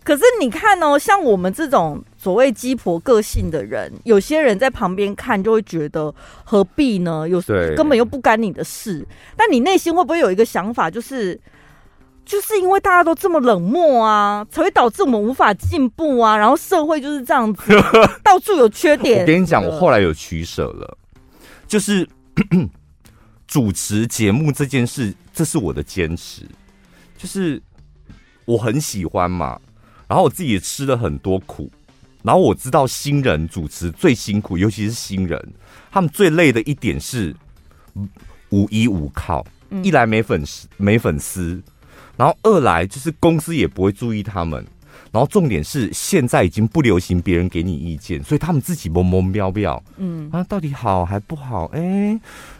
[0.04, 7.28] 可是你看哦，像我们这种所谓鸡婆个性的人，有些人在旁边看就会觉得何必呢？
[7.28, 7.40] 有
[7.76, 9.06] 根本又不干你的事。
[9.36, 11.40] 但你内心会不会有一个想法，就是
[12.26, 16.36] 就是因为大家都这么冷漠啊，才会导致我们无法进步啊？
[16.36, 17.62] 然后社会就是这样子，
[18.24, 19.22] 到处有缺点。
[19.22, 20.98] 我跟你讲，我后来有取舍了，
[21.68, 22.08] 就是
[23.46, 26.44] 主持节目这件事，这是我的坚持，
[27.18, 27.62] 就是
[28.46, 29.60] 我很喜欢嘛。
[30.10, 31.72] 然后我自己也吃了很多苦，
[32.24, 35.54] 然后我知道新人主持最辛苦，尤其是新人，
[35.92, 37.34] 他们最累的一点是
[38.50, 39.46] 无依无靠，
[39.84, 41.62] 一来没粉丝没粉丝，
[42.18, 44.66] 然后二来就是公司也不会注意他们，
[45.12, 50.28] 然后重点是现在已经不流行别人给你意见，所以他们自己懵懵飙飙，嗯。
[50.32, 51.66] 啊，到底好还不好？
[51.68, 52.20] 哎，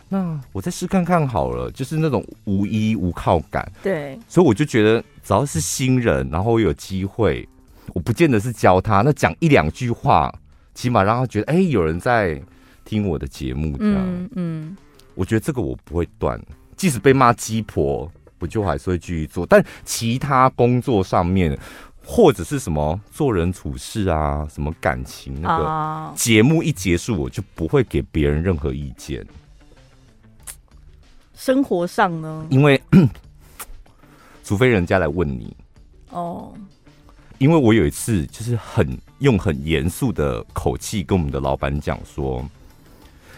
[0.10, 5.04] 那我再试看看好了，就是那种无依无靠感，对，所以我就觉得。
[5.22, 7.48] 只要是新人，然后我有机会，
[7.94, 10.34] 我不见得是教他，那讲一两句话，
[10.74, 12.42] 起码让他觉得，哎、欸，有人在
[12.84, 14.78] 听我的节目，这样，嗯，嗯，
[15.14, 16.42] 我觉得这个我不会断，
[16.76, 19.46] 即使被骂鸡婆，我就还是会继续做。
[19.46, 21.56] 但其他工作上面，
[22.04, 29.24] 或者是什么做人处事啊，什么感情，那个节目一结束，我就不会给别人任何意见。
[31.40, 32.46] 生活上呢？
[32.50, 32.80] 因为。
[34.44, 35.56] 除非人家来问你
[36.10, 36.52] 哦，
[37.38, 42.44] 因为我有一次就是很用很严肃的口气跟我们的老板讲说，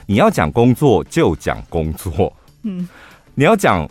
[0.06, 2.32] 你要讲工作就讲工作，
[2.64, 2.88] 嗯，
[3.36, 3.86] 你要讲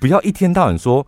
[0.00, 1.04] 不要一天到晚说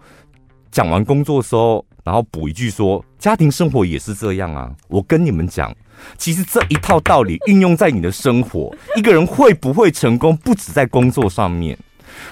[0.72, 4.74] 讲完工作的时候，然后补一句说家庭生活也是这样啊。
[4.88, 5.72] 我跟你们讲，
[6.18, 11.78] 其实这一套道理运用在你的生活， 一个人会不会成功，不止在工作上面。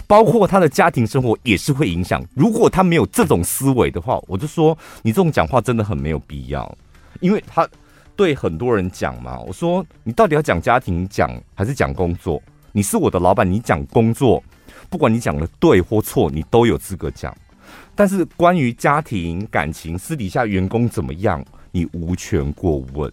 [0.06, 2.22] 包括他的家庭生活也是会影响。
[2.34, 6.76] 如果他没有这种思维的话，我就说你这种讲话真的很没有必要。
[7.20, 7.66] 因为他
[8.14, 12.42] 对很多人讲嘛，我说你到底要讲家庭讲还是讲工作？
[12.72, 14.42] 你是我的老板，你讲工作，
[14.90, 17.34] 不管你讲的对或错，你都有资格讲。
[17.94, 23.10] 但是关于家庭感情、私底下员工怎么样，你无权过问。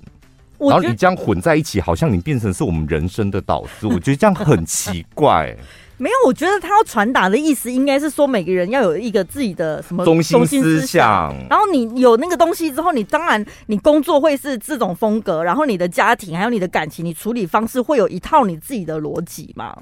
[0.59, 5.55] 然后你这样混在一起，好像你变成是我们人生的导师，我觉得这样很奇怪。
[5.97, 11.33] 没有，我觉得他要传达的意思应该是说，每个人要有一个自己的什么中心思想。
[11.49, 19.73] 然后你有那个东西之后，你当然你工作会是这种风格，然后你的家庭还有你的感情，你处理方式会有一套你自己的逻辑嘛。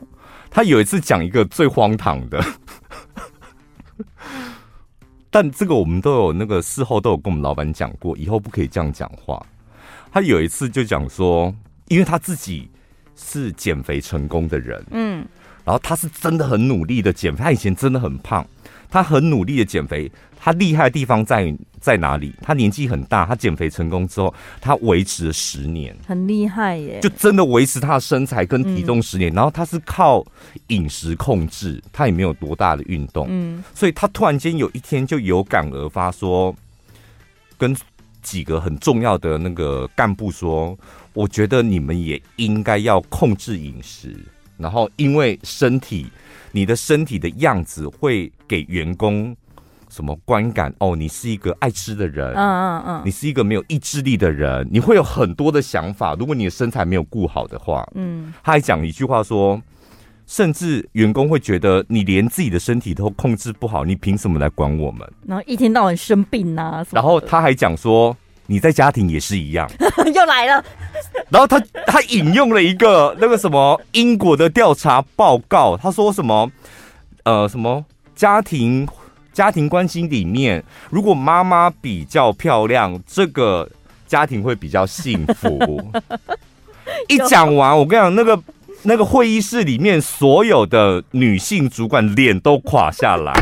[0.52, 2.46] 他有一次讲一个最荒唐的，
[5.32, 9.44] 但这个我们都有那个事后都有跟我们老板讲过，以后不可以这样讲话。
[10.14, 11.54] 他有一次就讲说，
[11.88, 12.70] 因为他自己
[13.16, 15.26] 是减肥成功的人，嗯。
[15.66, 18.46] 然后他是真的很努力的减肥，他以前真的很胖，
[18.90, 20.12] 他很努力的减肥。
[20.38, 22.36] 他厉害的地方在在哪里？
[22.42, 27.00] 他年纪很大，他减肥成功之后，他维持了十年，很厉害耶！
[27.02, 29.34] 就真的维持他的身材跟体重十年。
[29.34, 30.22] 嗯、然后他是靠
[30.68, 36.54] 饮食控制，他也没有多大的运动，嗯，所以他突然间有一天就有感而发说，
[37.58, 37.74] 跟
[38.24, 40.76] 几个很重要的那个干部说，
[41.14, 44.16] 我觉得你们也应该要控制饮食。
[44.58, 46.08] 然后，因为身体，
[46.52, 49.36] 你的身体的样子会给员工
[49.90, 50.74] 什么观感？
[50.78, 56.14] 哦，你是一个爱吃的人，嗯嗯嗯，你是一个没有意志力的人，你会有很多的想法。
[56.14, 59.62] 如果你的身材没有顾好的话，嗯，他还讲一句话说，
[60.28, 65.08] 甚至员工会觉得你连自己的身体都控制不好，你凭什么来管我们？
[65.28, 68.16] 然后一天到晚生病啊，然后他还讲说。
[68.46, 69.72] 你在家庭也是一样，
[70.14, 70.64] 又来了。
[71.32, 71.58] 然后他
[71.88, 76.52] 他引用了一个那个什么英国的调查报告，他说什么
[77.24, 78.86] 呃什么家庭
[79.32, 83.68] 家庭关系里面，如果妈妈比较漂亮，这个
[84.08, 85.82] 家庭会比较幸福。
[87.08, 88.38] 一讲完，我跟你讲，那个
[88.84, 93.34] 那个会议室里面所有的女性主管脸都垮下来，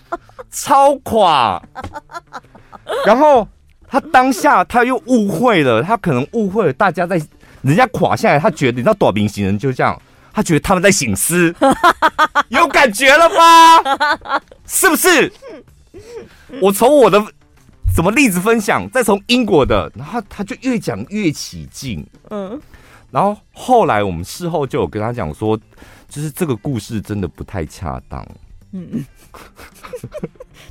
[0.50, 1.62] 超垮。
[3.06, 3.46] 然后。
[3.86, 7.16] 他当下他又误会了，他可能误会了大家在
[7.62, 9.96] 人家垮下来，他觉得你知道短兵行人就这样，
[10.32, 11.54] 他觉得他们在醒思，
[12.48, 14.40] 有感觉了吗？
[14.66, 15.32] 是不是？
[16.60, 17.24] 我从我的
[17.94, 22.60] 什么例子分享，再从英国的，然后他就越讲越起劲，嗯，
[23.14, 25.56] 然后后来我们事后就有跟他讲说，
[26.08, 28.26] 就是这个故事真的不太恰当，
[28.72, 29.04] 嗯。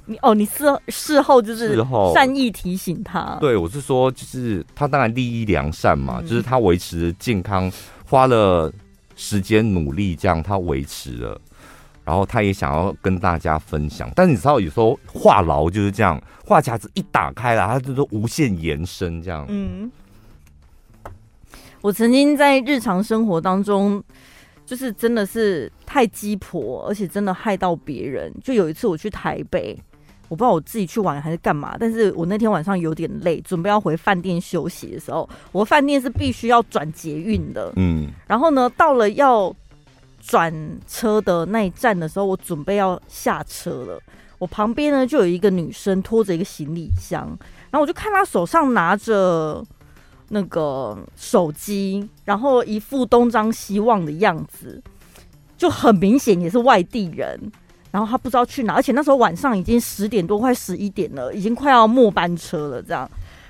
[0.05, 1.81] 你哦，你事事后就是
[2.13, 3.37] 善意提醒他。
[3.39, 7.71] 对，我是说，就是他当然利益良善嘛，嗯、就是他维持健康，
[8.05, 8.69] 花了
[9.15, 11.39] 时间努力，这样他维持了，
[12.03, 14.11] 然后他也想要跟大家分享。
[14.13, 19.45] 但你知道，有时候话痨就是这样，话匣子一打开了，他就是无限延伸这样。
[19.47, 19.89] 嗯，
[21.83, 24.03] 我曾经在日常生活当中。
[24.65, 28.33] 就是真的是太鸡婆，而且真的害到别人。
[28.41, 29.77] 就有一次我去台北，
[30.29, 39.53] 我不知道我自己去玩还是干嘛，但是我那天晚上有点累，准备要回饭店休息的时候，我饭店是必须要转捷运的，嗯，然后呢，到了要
[40.21, 40.51] 转
[40.87, 43.99] 车的那一站的时候，我准备要下车了，
[44.39, 47.27] 我旁边呢就有一个女生拖着一个行李箱，
[47.69, 49.61] 然后我就看她手上拿着。
[50.33, 54.81] 那个手机，然后一副东张西望的样子，
[55.55, 57.39] 就很明显也是外地人。
[57.91, 62.81] 然后他不知道去哪，而且那时候晚上已经十点多，快十一点了，已经快要末班车了。
[62.81, 63.07] 这样，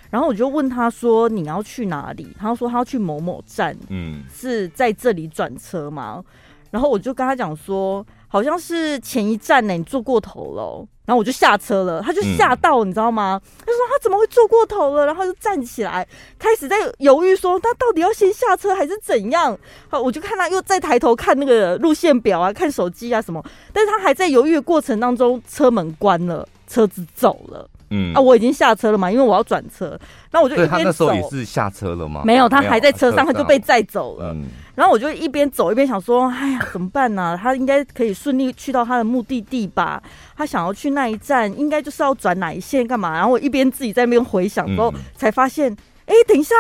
[0.10, 6.22] 然后我就问他说：“你要去哪里？”他说：“他要去某某站，嗯，是在这里转车吗？”
[6.70, 8.06] 然后我就跟他讲说。
[8.34, 13.40] 好像是前一站呢，你坐过头了，然后我就下车了，他就吓到，你知道吗？
[13.60, 16.08] 他说他怎么会坐过头了，然后就站起来，
[16.40, 19.56] 开始在犹豫说他到底要先下车还是怎样？
[19.88, 23.40] 好，我就看他又再抬头看那个路线表啊，看手机啊什么，
[23.72, 27.70] 但是他还在犹豫的过程当中，车门关了，车子走了。
[27.96, 29.98] 嗯啊，我已经下车了嘛，因为我要转车，
[30.32, 30.78] 那我就一边走。
[30.78, 32.24] 他那时候也是下车了吗？
[32.26, 34.34] 没有，他还在车上，他就被载走了。
[34.34, 37.40] 嗯，然后我就一边走一边想说，哎呀，怎么办呢、啊？
[37.40, 40.02] 他应该可以顺利去到他的目的地吧？
[40.36, 43.14] 他想要去那一站，应该就是要转哪一线干嘛？
[43.14, 45.72] 然后我一边自己在那边回想之后，才发现，
[46.06, 46.56] 哎、欸，等一下，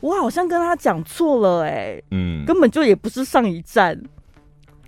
[0.00, 4.00] 我好像跟他讲错了、欸，哎，嗯，根本就也不是上一站。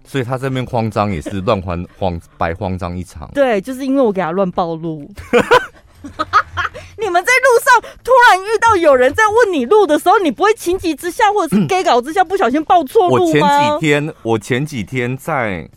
[0.06, 3.30] 所以他这边慌张也是乱 慌慌白慌张一场。
[3.32, 5.08] 对，就是因为我给他乱暴露。
[6.96, 13.48] 你们在路上突然遇到有人在问你路的时候，你不会情急之下或者是 gay 搞之下不小心报错路吗？
[13.48, 15.68] 我前几天，我前几天在，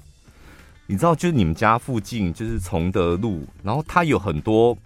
[0.85, 4.77] 你知道，就是你们家附近，就是崇德路，然后它有很多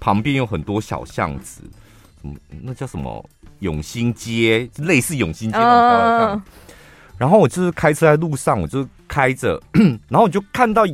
[0.00, 1.62] 旁边有很多小巷子，
[2.22, 3.24] 什么那叫什么
[3.60, 6.42] 永兴街，类似永兴街那种。
[7.18, 9.60] 然后我就是开车在路上，我就开着，
[10.08, 10.84] 然后我就看到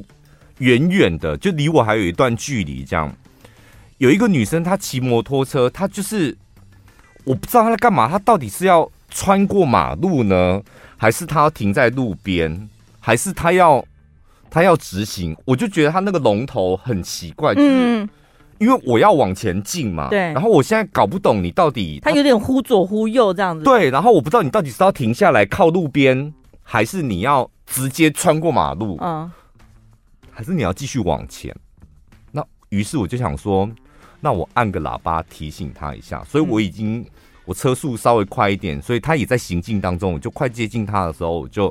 [0.58, 3.14] 远远的，就离我还有一段距离，这样。
[3.98, 6.36] 有一个女生，她骑摩托车，她就是
[7.24, 10.60] 我不知道她在干嘛，她到底是要穿过马路呢，
[10.96, 12.68] 还是她要停在路边？
[13.00, 13.84] 还是她要
[14.50, 15.36] 她要直行？
[15.44, 18.08] 我就觉得她那个龙头很奇怪，就是、嗯，
[18.58, 20.18] 因为我要往前进嘛，对。
[20.18, 23.90] 然后我现在搞不懂你到底她有点忽左忽右这样子，对。
[23.90, 26.32] 然后我不知道你到底是要停下来靠路边，
[26.62, 29.30] 还是你要直接穿过马路，嗯，
[30.30, 31.54] 还是你要继续往前？
[32.32, 33.68] 那于是我就想说，
[34.24, 37.00] 那我按个喇叭提醒他一下，所以我已经。
[37.00, 37.06] 嗯
[37.46, 40.14] 我车速稍微快一点，所以他也在行进当中。
[40.14, 41.70] 我就快接近他的时候，我就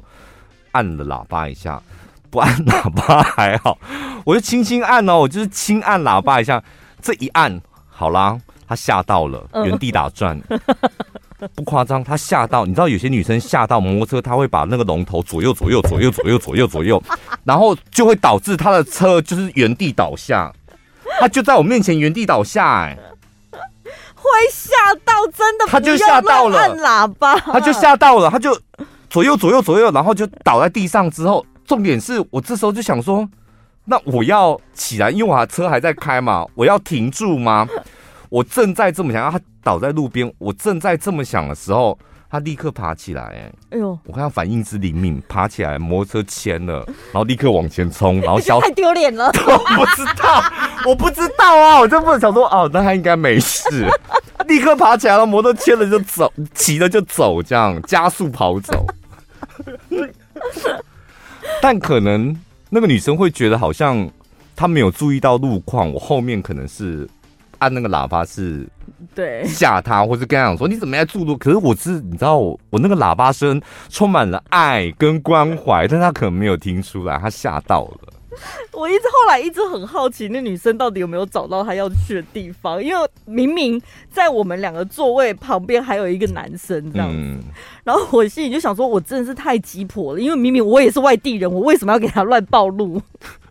[0.71, 1.81] 按了喇叭一下。
[2.29, 3.75] 不按喇叭还好，
[4.23, 6.63] 我就轻轻按哦，我就是轻按喇叭一下。
[7.01, 10.39] 这一按，好啦，他吓到了，原地打转，
[11.55, 12.67] 不夸张，他吓到。
[12.67, 17.01] 你知道有些女生吓到摩托车，她会把那个龙头左右左右左右左右左右左右，
[17.43, 20.53] 然后就会导致她的车就是原地倒下。
[21.23, 22.97] 他就在我面前原地倒下，哎。
[24.13, 28.59] 会吓到，真的，他就吓到了，按喇叭，他就吓到了，他就
[29.09, 31.09] 左右左右左右，然后就倒在地上。
[31.09, 33.25] 之后，重点是我这时候就想说，
[33.85, 37.65] 那我要起来，因为我的车还在开嘛， 我要停住吗？
[38.27, 41.97] 我正在这么想，他倒在路边，我正在这么想的时候。
[42.33, 43.95] 他立刻爬起来，哎，哎呦！
[44.05, 50.43] 我看他反应之灵敏，爬起来，摩托车牵了，然后立刻往前冲， 然后消太丢脸了， 我不知道，
[50.83, 53.87] 我不知道啊，我就不能想说，哦，那他应该没事，
[54.49, 58.83] 立刻爬起来了，摩托牵了就走，骑了就走，这样加速跑走。
[61.61, 62.35] 但可能
[62.71, 64.09] 那个女生会觉得好像
[64.55, 67.07] 她没有注意到路况，我后面可能是
[67.63, 68.67] 按那个喇叭是。
[69.13, 71.37] 对，吓他，或是跟他讲说你怎么在注入？
[71.37, 77.97] 可是我是你知道我，我那个喇叭声充满了爱跟关怀，但他可能没有听出来，他吓到了。
[78.71, 82.83] 我一直后来一直很好奇，那女生到底有没有找到她要去的地方？
[82.83, 87.39] 因为明明在我们两个座位旁边还有一个男生这样子，嗯、
[87.83, 92.99] 然后我心里就想说，我真的是太鸡婆了，因为明明我也是外地人，我为什么要给他乱暴露？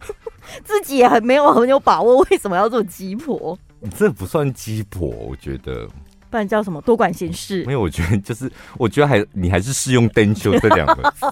[0.64, 3.56] 自己也很没有很有把握，为什么要这么鸡婆？
[3.82, 5.88] 你这不算鸡婆，我觉得。
[6.30, 6.80] 不然叫什么？
[6.82, 7.64] 多管闲事。
[7.66, 11.26] 没有，我觉得就是，我觉得还你还是适用“灯秋”这两个字，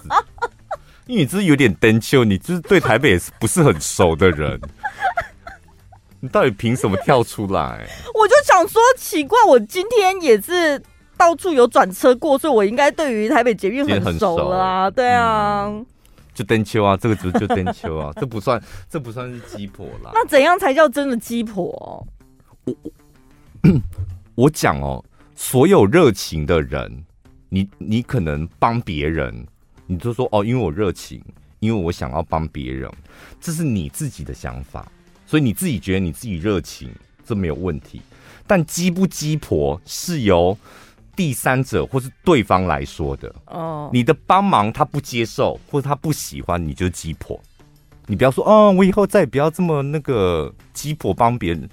[1.07, 4.59] 因为你就是有点灯秋，你就是对台北也是不是很熟的人。
[6.19, 7.87] 你到底凭什么跳出来？
[8.13, 10.79] 我就想说，奇怪，我今天也是
[11.17, 14.91] 到处有转车过，所以我应该对于台北捷运很熟了啊。
[14.91, 15.65] 对啊。
[15.67, 15.85] 嗯
[16.33, 20.11] 就灯秋啊，这个就就灯秋啊，这不算，这不算是鸡婆啦。
[20.13, 22.07] 那怎样才叫真的鸡婆？
[22.65, 22.75] 我
[24.35, 25.03] 我讲哦，
[25.35, 27.03] 所有热情的人，
[27.49, 29.45] 你你可能帮别人，
[29.87, 31.21] 你就说哦，因为我热情，
[31.59, 32.91] 因为我想要帮别人，
[33.39, 34.91] 这是你自己的想法，
[35.25, 36.89] 所以你自己觉得你自己热情，
[37.25, 38.01] 这没有问题。
[38.45, 40.57] 但鸡不鸡婆是由。
[41.13, 47.39] 第三者或是对方来说的哦，你的帮忙他不接受或者他不喜欢，你就鸡婆。
[48.07, 51.69] 你不要说哦，我以后再也不要这么那个鸡婆帮别人。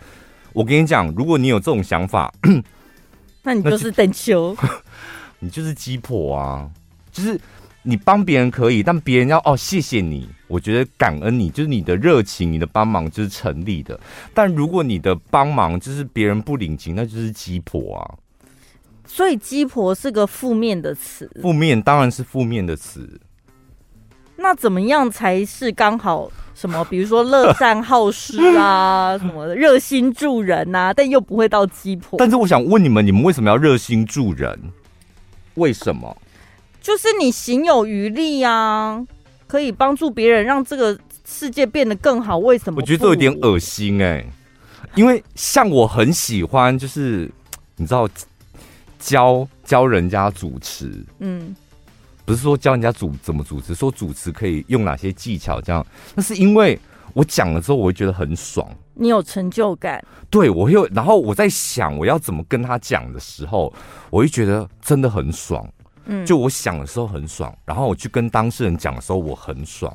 [0.59, 2.35] 我跟你讲，如果你有这种想法，
[3.45, 4.57] 那你就是等球，
[5.39, 6.69] 你就是鸡婆啊！
[7.13, 7.41] 就是
[7.85, 14.01] 你帮别人可以，但别人要哦谢谢你，我觉得感恩你，就是你的热情，你的帮忙就是成立的。
[14.35, 18.03] 但如果你的帮忙就是别人不领情，那就是鸡婆啊！
[19.07, 23.09] 所以“鸡婆”是个负面的词，负面当然是负面的词。
[24.35, 26.29] 那怎么样才是刚好？
[26.59, 26.85] 什么？
[26.87, 32.19] 比如说乐善好施啊， 什么热心助人啊，但又不会到鸡婆。
[32.19, 34.59] 但是我想问你们，你们为什么要热心助人？
[35.55, 36.17] 为什么？
[36.81, 39.07] 就是你行有余力啊，
[39.47, 42.39] 可以帮助别人，让这个世界变得更好。
[42.39, 42.81] 为什么？
[42.81, 44.27] 我觉得这有点恶心哎、欸，
[44.97, 47.31] 因为像我很喜欢，就是
[47.77, 48.09] 你知道。
[49.01, 51.55] 教教人家主持，嗯，
[52.29, 56.79] 不是说教人家主怎么主持，说主持可以用哪些技巧，这样，那是因为
[57.14, 63.72] 我讲了之后，我会觉得很爽，你有成就感，对我又，然后我在想我要怎么跟他讲的时候，
[64.11, 65.66] 我会觉得真的很爽，
[66.05, 69.91] 嗯，就我想的时候很爽，然后我去跟当事人讲的时候我很爽，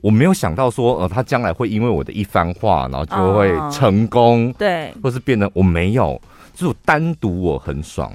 [0.00, 6.22] 我没有想到说呃他将来会因为我的一番话，然后就会成功，哦、对，或是变得我没有，
[6.54, 8.14] 就是单独我很爽。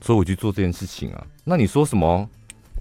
[0.00, 2.28] 所以我去做这件事情啊，那你说什么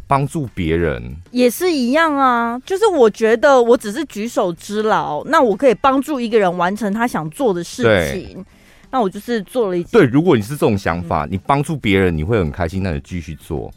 [0.07, 2.59] 帮助别人也是一样啊？
[2.65, 8.43] 就是我觉得我只是举手之劳，那我可以帮助一个人完成他想做的事情，
[8.89, 9.91] 那我就是做了一件。
[9.91, 13.72] 对，如果你是这种想法，嗯、你帮助别人你会很开心，那你继续做。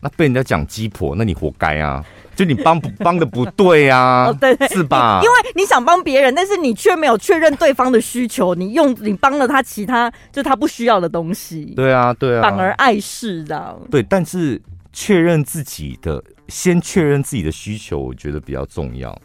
[0.00, 2.04] 那被人家讲鸡婆，那你活该啊！
[2.34, 5.20] 就你帮不 帮的不对啊，哦、对，对，是吧？
[5.22, 11.74] 因为你想帮别人，但是你却没有确认对方的需求，你用你帮了他其他就他不需要的东西。
[11.76, 13.78] 对啊，对啊，反而碍事这样。
[13.90, 14.60] 对，但是
[14.92, 19.16] 确认自己的先确认自己的需求，我觉得比较重要。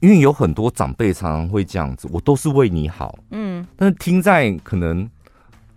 [0.00, 5.08] 因为有很多长辈常常会这样子，我都是为你好，嗯，但是听在可能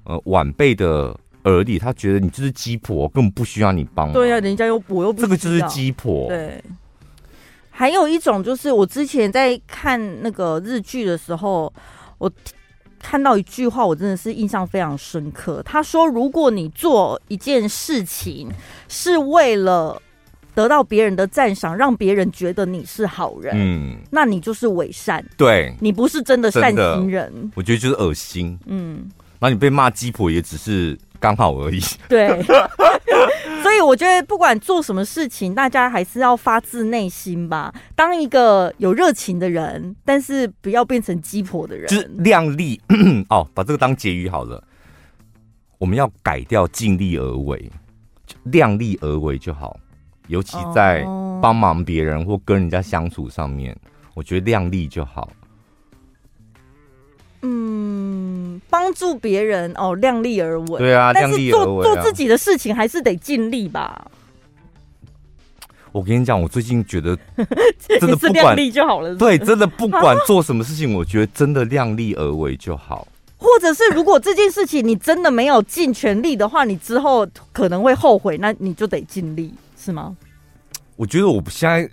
[0.04, 4.12] 呃晚辈的耳里，他觉得你就是鸡婆，根本不需要你帮。
[4.14, 6.28] 对呀、啊，人家又我又不，这个就是鸡婆。
[6.28, 6.64] 对。
[7.70, 11.72] 还有一种就是，我之前在看那个日剧的时候，
[12.18, 12.30] 我
[13.00, 15.62] 看到一句话，我真的是印象非常深刻。
[15.64, 18.50] 他说：“如果你做一件事情
[18.88, 20.02] 是为了……”
[20.56, 27.32] 得到别人的赞赏，让别人觉得你是好人，嗯，那你就是伪善，对，你不是真的善心人。
[27.56, 29.08] 我觉得就是恶心，嗯，
[29.40, 32.42] 那你被骂鸡婆也只是刚好而已，对。
[33.62, 42.80] 所以我觉得不管做什么事情，大家还是要发自内心吧，当一个有热情的人，但是不要变成鸡婆的人，就是量力
[43.30, 44.64] 哦，把这个当结语好了。
[45.78, 47.72] 我们要改掉尽力而为，
[48.44, 49.78] 量力而为就好。
[50.28, 51.04] 尤其在
[51.42, 53.76] 帮忙别人或跟人家相处上面，
[54.14, 55.30] 我觉得量力就好。
[57.42, 60.78] 嗯，帮助别人哦，量力而为。
[60.78, 64.10] 对啊，但是做做做自己的事情还是得尽力吧。
[65.92, 67.18] 我跟你讲，我最近觉得
[68.00, 69.16] 真的不管量力就好了。
[69.16, 73.08] 对，真的不管做什么事情，我觉得真的量力而为就好。
[73.38, 79.54] 或者是如果这件事情你真的没有尽全力的话，你之后可能会后悔，那你就得尽力。
[79.78, 80.16] 是吗？
[80.98, 81.90] 我觉得我现在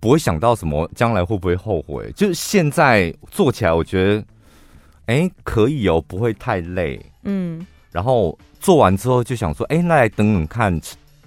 [0.00, 4.24] 不会想到什么将来会不会后悔，就是现在做起来，我觉得
[5.06, 7.64] 哎、欸、可以哦，不会太累，嗯。
[7.92, 10.78] 然后做完之后就想说，哎、欸，那来等等看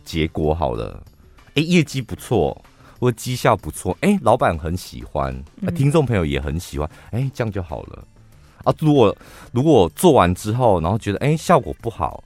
[0.03, 1.01] 结果好了，
[1.47, 2.55] 哎、欸，业绩不错，
[2.99, 5.35] 或绩效不错，哎、欸，老板很喜欢，
[5.75, 8.05] 听众朋友也很喜欢，哎、欸，这样就好了。
[8.65, 9.15] 啊，如果
[9.51, 12.23] 如果做完之后，然后觉得哎、欸、效果不好，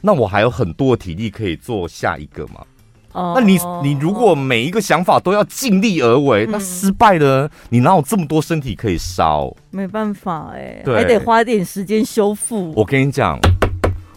[0.00, 2.64] 那我还有很多体力可以做下一个嘛。
[3.12, 9.52] 哦，那你你如果每一个想法都要尽力而为，嗯、那失败的你哪有这么多身体可以烧？
[9.70, 12.72] 没办法哎，对，还得花点时间修复。
[12.76, 13.38] 我跟你讲，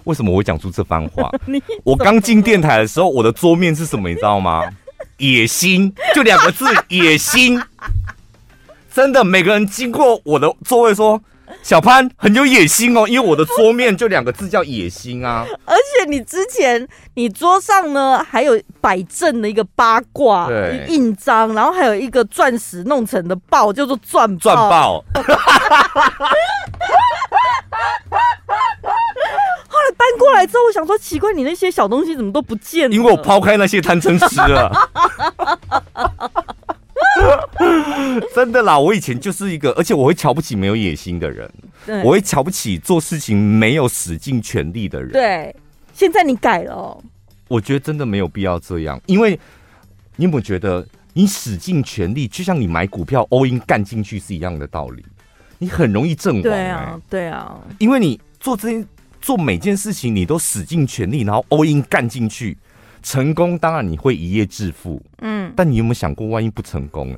[0.03, 1.29] 为什么我会讲出这番话？
[1.83, 4.07] 我刚进电台的时候，我的桌面是什么？
[4.07, 4.63] 你知道吗？
[5.17, 7.61] 野心，就两个字，野心。
[8.93, 11.21] 真的，每个人经过我的座位说。
[11.61, 15.45] 小潘很有野心哦，因为我的桌面就两个字叫野心啊。
[15.65, 20.49] 而且你之前你桌上呢还有摆正的一个八卦
[20.87, 25.03] 印章，然后还有一个钻石弄成的豹，叫做钻钻豹。
[29.67, 32.95] 后来搬过来之后，我想说奇怪，你那些小东西怎么都不见了？
[32.95, 34.71] 因为我抛开那些贪嗔痴了。
[38.35, 41.49] 真的啦，我以前就是一个，而且我会瞧不起没有野心的人，
[41.85, 45.11] 对我会瞧不起做事情没有使尽全力的人。
[45.11, 45.55] 对，
[45.93, 47.03] 现在你改了哦。
[47.47, 49.39] 我觉得真的没有必要这样，因为
[50.15, 55.05] 你有没有觉得，你使尽全力，就像你买股票 all in 干进去是一样的道理，
[55.59, 56.41] 你很容易阵亡。
[56.41, 58.87] 对啊，对啊，因为你做这件
[59.21, 62.57] 做每件事情，你都使尽全力，然后 all in 干进去。
[63.03, 67.17] 成功当然你会一夜致富，嗯，但你有没有想过，万一不成功呢？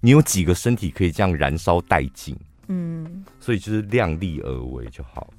[0.00, 2.36] 你有几个身体可以这样燃烧殆尽？
[2.68, 5.32] 嗯，所以就是量力而为就好。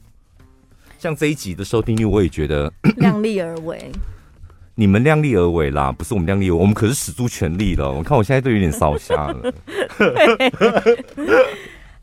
[0.97, 3.91] 像这一集的收听率，我也觉得 量力而为。
[4.75, 7.91] 你们量力而为啦，不是我们量力而为，我们可是使出全力了。
[7.91, 9.53] 我看我现在都有点烧瞎了。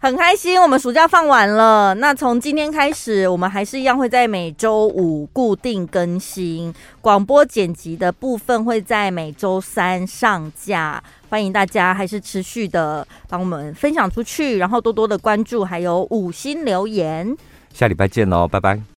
[0.02, 1.92] 很开心，我们暑假放完了。
[1.96, 6.72] 那从今天开始，我们还是一样会在每周五固定更新
[7.02, 11.02] 广播剪辑的部分，会在每周三上架。
[11.28, 17.36] 欢迎大家还是持续的帮我们分享出去，然后多多的关注，还有五星留言。
[17.74, 18.80] 下礼拜见喽，拜拜。